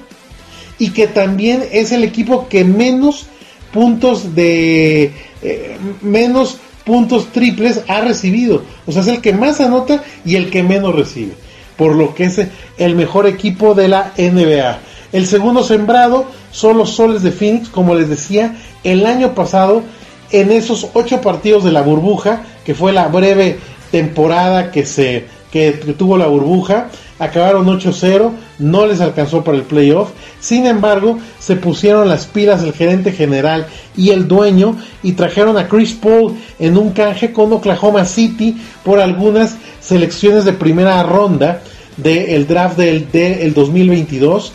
y 0.79 0.91
que 0.91 1.07
también 1.07 1.63
es 1.71 1.91
el 1.91 2.03
equipo 2.03 2.47
que 2.47 2.63
menos 2.63 3.27
puntos 3.73 4.35
de 4.35 5.11
eh, 5.41 5.77
menos 6.01 6.57
puntos 6.85 7.31
triples 7.31 7.81
ha 7.87 8.01
recibido. 8.01 8.63
O 8.85 8.91
sea, 8.91 9.01
es 9.01 9.07
el 9.07 9.21
que 9.21 9.33
más 9.33 9.59
anota 9.59 10.03
y 10.25 10.35
el 10.35 10.49
que 10.49 10.63
menos 10.63 10.95
recibe. 10.95 11.33
Por 11.77 11.95
lo 11.95 12.13
que 12.13 12.25
es 12.25 12.41
el 12.77 12.95
mejor 12.95 13.27
equipo 13.27 13.73
de 13.73 13.87
la 13.87 14.13
NBA. 14.17 14.79
El 15.11 15.27
segundo 15.27 15.63
sembrado 15.63 16.25
son 16.51 16.77
los 16.77 16.91
Soles 16.91 17.23
de 17.23 17.31
Phoenix, 17.31 17.69
como 17.69 17.95
les 17.95 18.09
decía, 18.09 18.55
el 18.83 19.05
año 19.05 19.33
pasado, 19.35 19.83
en 20.31 20.51
esos 20.51 20.87
ocho 20.93 21.21
partidos 21.21 21.63
de 21.63 21.71
la 21.71 21.81
burbuja, 21.81 22.43
que 22.65 22.73
fue 22.73 22.93
la 22.93 23.07
breve 23.07 23.57
temporada 23.91 24.71
que 24.71 24.85
se 24.85 25.25
que 25.53 25.71
tuvo 25.95 26.17
la 26.17 26.25
burbuja, 26.25 26.89
acabaron 27.19 27.67
8-0, 27.67 28.31
no 28.57 28.87
les 28.87 29.01
alcanzó 29.01 29.43
para 29.43 29.55
el 29.55 29.63
playoff. 29.63 30.09
Sin 30.39 30.65
embargo, 30.65 31.19
se 31.37 31.55
pusieron 31.55 32.09
las 32.09 32.25
pilas 32.25 32.63
el 32.63 32.73
gerente 32.73 33.11
general 33.11 33.67
y 33.95 34.09
el 34.09 34.27
dueño 34.27 34.75
y 35.03 35.11
trajeron 35.11 35.55
a 35.59 35.67
Chris 35.67 35.93
Paul 35.93 36.33
en 36.57 36.75
un 36.75 36.89
canje 36.89 37.31
con 37.33 37.53
Oklahoma 37.53 38.03
City 38.05 38.57
por 38.83 38.99
algunas 38.99 39.57
selecciones 39.79 40.43
de 40.43 40.53
primera 40.53 41.03
ronda 41.03 41.61
del 41.97 42.47
draft 42.47 42.75
del, 42.75 43.11
del 43.11 43.53
2022. 43.53 44.53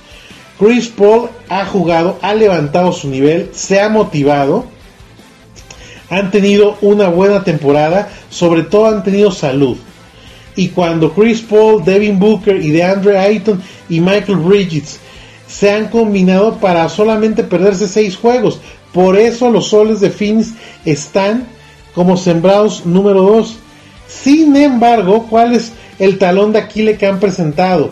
Chris 0.58 0.88
Paul 0.88 1.28
ha 1.48 1.64
jugado, 1.64 2.18
ha 2.22 2.34
levantado 2.34 2.92
su 2.92 3.08
nivel, 3.08 3.50
se 3.52 3.80
ha 3.80 3.88
motivado, 3.88 4.66
han 6.10 6.32
tenido 6.32 6.76
una 6.80 7.06
buena 7.06 7.44
temporada, 7.44 8.08
sobre 8.30 8.64
todo 8.64 8.86
han 8.86 9.04
tenido 9.04 9.30
salud 9.30 9.76
y 10.58 10.70
cuando 10.70 11.12
Chris 11.12 11.40
Paul, 11.40 11.84
Devin 11.84 12.18
Booker 12.18 12.56
y 12.56 12.72
DeAndre 12.72 13.16
Ayton 13.16 13.62
y 13.88 14.00
Michael 14.00 14.38
Bridges 14.38 14.98
se 15.46 15.70
han 15.70 15.86
combinado 15.86 16.56
para 16.56 16.88
solamente 16.88 17.44
perderse 17.44 17.86
seis 17.86 18.16
juegos. 18.16 18.58
Por 18.92 19.16
eso 19.16 19.52
los 19.52 19.68
soles 19.68 20.00
de 20.00 20.10
Phoenix 20.10 20.54
están 20.84 21.46
como 21.94 22.16
sembrados 22.16 22.84
número 22.84 23.22
2. 23.22 23.56
Sin 24.08 24.56
embargo, 24.56 25.28
¿cuál 25.30 25.54
es 25.54 25.70
el 26.00 26.18
talón 26.18 26.52
de 26.52 26.58
Aquiles 26.58 26.98
que 26.98 27.06
han 27.06 27.20
presentado? 27.20 27.90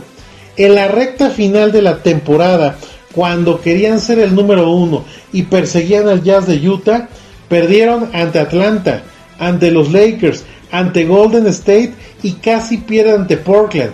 En 0.56 0.74
la 0.74 0.88
recta 0.88 1.30
final 1.30 1.70
de 1.70 1.82
la 1.82 1.98
temporada, 2.02 2.78
cuando 3.12 3.60
querían 3.60 4.00
ser 4.00 4.18
el 4.18 4.34
número 4.34 4.72
uno 4.72 5.04
y 5.32 5.44
perseguían 5.44 6.08
al 6.08 6.24
Jazz 6.24 6.48
de 6.48 6.68
Utah, 6.68 7.08
perdieron 7.48 8.10
ante 8.12 8.40
Atlanta, 8.40 9.04
ante 9.38 9.70
los 9.70 9.92
Lakers, 9.92 10.44
ante 10.76 11.06
Golden 11.06 11.46
State 11.46 11.94
y 12.22 12.32
casi 12.32 12.76
pierde 12.76 13.12
ante 13.12 13.38
Portland. 13.38 13.92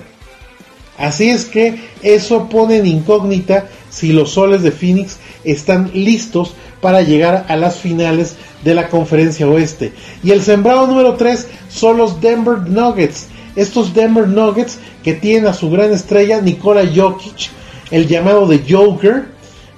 Así 0.98 1.30
es 1.30 1.44
que 1.44 1.80
eso 2.02 2.48
pone 2.48 2.78
en 2.78 2.86
incógnita 2.86 3.68
si 3.88 4.12
los 4.12 4.32
soles 4.32 4.62
de 4.62 4.72
Phoenix 4.72 5.18
están 5.44 5.92
listos 5.94 6.54
para 6.80 7.02
llegar 7.02 7.46
a 7.48 7.56
las 7.56 7.76
finales 7.76 8.34
de 8.64 8.74
la 8.74 8.88
conferencia 8.88 9.46
oeste. 9.46 9.92
Y 10.24 10.32
el 10.32 10.42
sembrado 10.42 10.88
número 10.88 11.14
3 11.14 11.46
son 11.68 11.98
los 11.98 12.20
Denver 12.20 12.58
Nuggets. 12.58 13.28
Estos 13.54 13.94
Denver 13.94 14.26
Nuggets 14.26 14.78
que 15.04 15.14
tienen 15.14 15.46
a 15.46 15.54
su 15.54 15.70
gran 15.70 15.92
estrella 15.92 16.40
Nikola 16.40 16.82
Jokic, 16.92 17.50
el 17.92 18.08
llamado 18.08 18.48
de 18.48 18.62
Joker, 18.68 19.26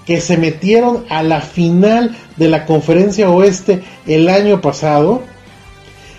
que 0.06 0.22
se 0.22 0.38
metieron 0.38 1.04
a 1.10 1.22
la 1.22 1.42
final 1.42 2.16
de 2.36 2.48
la 2.48 2.64
conferencia 2.64 3.28
oeste 3.28 3.82
el 4.06 4.28
año 4.28 4.62
pasado 4.62 5.22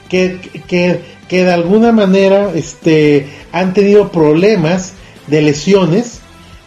que, 0.10 0.40
que, 0.68 1.44
de 1.44 1.52
alguna 1.52 1.92
manera 1.92 2.52
este, 2.54 3.28
han 3.52 3.74
tenido 3.74 4.12
problemas 4.12 4.94
de 5.28 5.42
lesiones. 5.42 6.20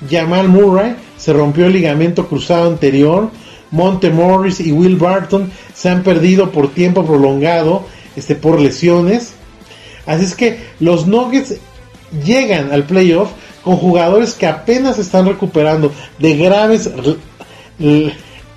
Jamal 0.08 0.48
Murray 0.48 0.96
se 1.16 1.32
rompió 1.32 1.66
el 1.66 1.72
ligamento 1.72 2.28
cruzado 2.28 2.68
anterior. 2.68 3.30
Monte 3.70 4.10
Morris 4.10 4.60
y 4.60 4.72
Will 4.72 4.96
Barton 4.96 5.50
se 5.74 5.90
han 5.90 6.02
perdido 6.02 6.50
por 6.50 6.72
tiempo 6.72 7.04
prolongado 7.04 7.84
este, 8.16 8.34
por 8.34 8.60
lesiones. 8.60 9.34
Así 10.06 10.24
es 10.24 10.34
que 10.34 10.58
los 10.80 11.06
Nuggets 11.06 11.56
llegan 12.24 12.72
al 12.72 12.84
playoff 12.84 13.30
con 13.62 13.76
jugadores 13.76 14.32
que 14.32 14.46
apenas 14.46 14.98
están 14.98 15.26
recuperando 15.26 15.92
de 16.18 16.36
graves 16.36 16.90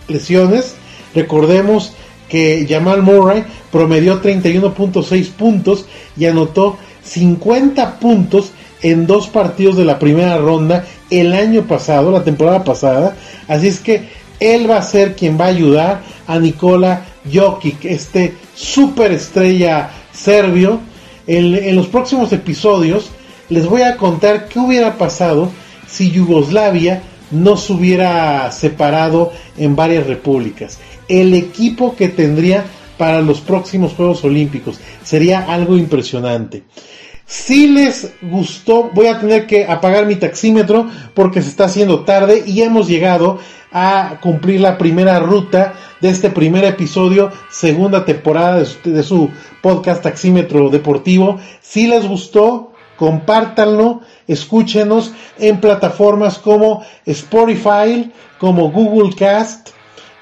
lesiones. 0.07 0.75
Recordemos 1.13 1.93
que 2.31 2.65
Jamal 2.67 3.01
Murray 3.01 3.43
promedió 3.73 4.21
31.6 4.21 5.31
puntos 5.31 5.85
y 6.15 6.25
anotó 6.25 6.77
50 7.03 7.99
puntos 7.99 8.53
en 8.81 9.05
dos 9.05 9.27
partidos 9.27 9.75
de 9.75 9.83
la 9.83 9.99
primera 9.99 10.37
ronda 10.37 10.85
el 11.09 11.33
año 11.33 11.63
pasado, 11.63 12.09
la 12.09 12.23
temporada 12.23 12.63
pasada. 12.63 13.17
Así 13.49 13.67
es 13.67 13.81
que 13.81 14.07
él 14.39 14.69
va 14.69 14.77
a 14.77 14.81
ser 14.81 15.15
quien 15.15 15.37
va 15.37 15.45
a 15.45 15.49
ayudar 15.49 16.01
a 16.25 16.39
Nikola 16.39 17.05
Jokic, 17.31 17.83
este 17.83 18.33
superestrella 18.55 19.89
serbio. 20.13 20.79
En, 21.27 21.53
en 21.53 21.75
los 21.75 21.87
próximos 21.87 22.31
episodios 22.31 23.11
les 23.49 23.67
voy 23.67 23.81
a 23.81 23.97
contar 23.97 24.47
qué 24.47 24.57
hubiera 24.57 24.97
pasado 24.97 25.51
si 25.85 26.11
Yugoslavia 26.11 27.03
no 27.31 27.57
se 27.57 27.73
hubiera 27.73 28.51
separado 28.51 29.31
en 29.57 29.75
varias 29.75 30.07
repúblicas 30.07 30.79
el 31.11 31.33
equipo 31.33 31.95
que 31.95 32.07
tendría 32.07 32.63
para 32.97 33.21
los 33.21 33.41
próximos 33.41 33.93
Juegos 33.93 34.23
Olímpicos. 34.23 34.79
Sería 35.03 35.41
algo 35.51 35.75
impresionante. 35.75 36.63
Si 37.25 37.67
les 37.67 38.13
gustó, 38.21 38.91
voy 38.93 39.07
a 39.07 39.19
tener 39.19 39.47
que 39.47 39.65
apagar 39.65 40.05
mi 40.05 40.15
taxímetro 40.15 40.87
porque 41.13 41.41
se 41.41 41.49
está 41.49 41.65
haciendo 41.65 42.01
tarde 42.01 42.43
y 42.45 42.61
hemos 42.61 42.87
llegado 42.87 43.39
a 43.71 44.19
cumplir 44.21 44.61
la 44.61 44.77
primera 44.77 45.19
ruta 45.19 45.73
de 46.01 46.09
este 46.09 46.29
primer 46.29 46.65
episodio, 46.65 47.31
segunda 47.49 48.05
temporada 48.05 48.63
de 48.83 49.03
su, 49.03 49.29
podcast 49.61 50.03
Taxímetro 50.03 50.69
Deportivo. 50.69 51.39
Si 51.61 51.87
les 51.87 52.05
gustó, 52.07 52.70
compártanlo, 53.01 54.01
escúchenos 54.27 55.11
en 55.39 55.59
plataformas 55.59 56.37
como 56.37 56.83
Spotify, 57.07 58.11
como 58.37 58.69
Google 58.69 59.15
Cast, 59.15 59.69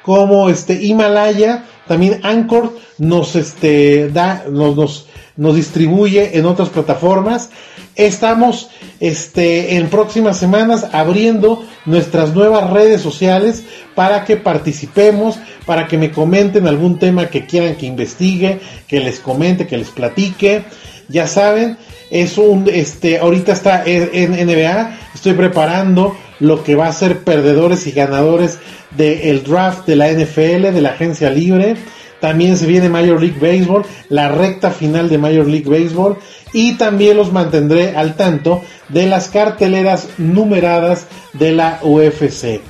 como 0.02 0.50
este 0.50 0.82
Himalaya, 0.82 1.66
también 1.90 2.22
Anchor 2.24 2.74
nos 2.98 3.36
este 3.36 4.08
da 4.08 4.46
nos, 4.50 5.08
nos, 5.36 5.56
distribuye 5.58 6.38
en 6.38 6.46
otras 6.46 6.70
plataformas. 6.70 7.50
Estamos 7.96 8.70
este 9.02 9.76
en 9.76 9.90
próximas 9.90 10.38
semanas 10.38 10.88
abriendo 10.94 11.66
nuestras 11.84 12.34
nuevas 12.34 12.70
redes 12.70 13.02
sociales 13.02 13.66
para 13.94 14.24
que 14.24 14.38
participemos, 14.38 15.38
para 15.66 15.86
que 15.86 15.98
me 15.98 16.12
comenten 16.12 16.66
algún 16.66 16.98
tema 16.98 17.26
que 17.26 17.46
quieran 17.46 17.76
que 17.76 17.88
investigue, 17.88 18.62
que 18.88 19.02
les 19.02 19.20
comente, 19.20 19.68
que 19.68 19.78
les 19.78 19.90
platique. 19.90 20.64
Ya 21.10 21.26
saben, 21.26 21.78
es 22.12 22.38
un 22.38 22.70
este 22.72 23.20
ahorita 23.20 23.54
está 23.54 23.84
en 23.86 24.32
NBA, 24.32 25.00
estoy 25.14 25.34
preparando 25.34 26.16
lo 26.40 26.64
que 26.64 26.76
va 26.76 26.88
a 26.88 26.94
ser 26.94 27.24
perdedores 27.24 27.86
y 27.88 27.92
ganadores 27.92 28.60
del 28.92 29.44
draft 29.44 29.86
de 29.86 29.96
la 29.96 30.12
NFL, 30.12 30.74
de 30.74 30.82
la 30.82 30.90
agencia 30.90 31.30
libre. 31.30 31.76
También 32.20 32.58
se 32.58 32.66
viene 32.66 32.90
Major 32.90 33.22
League 33.22 33.40
Baseball, 33.40 33.86
la 34.10 34.30
recta 34.30 34.72
final 34.72 35.10
de 35.10 35.18
Major 35.18 35.48
League 35.48 35.70
Baseball. 35.70 36.18
Y 36.52 36.74
también 36.74 37.16
los 37.16 37.32
mantendré 37.32 37.96
al 37.96 38.16
tanto 38.16 38.62
de 38.90 39.06
las 39.06 39.30
carteleras 39.30 40.10
numeradas 40.18 41.08
de 41.34 41.52
la 41.54 41.80
UFC. 41.84 42.62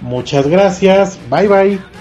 Muchas 0.00 0.46
gracias. 0.46 1.18
Bye 1.30 1.48
bye. 1.48 1.93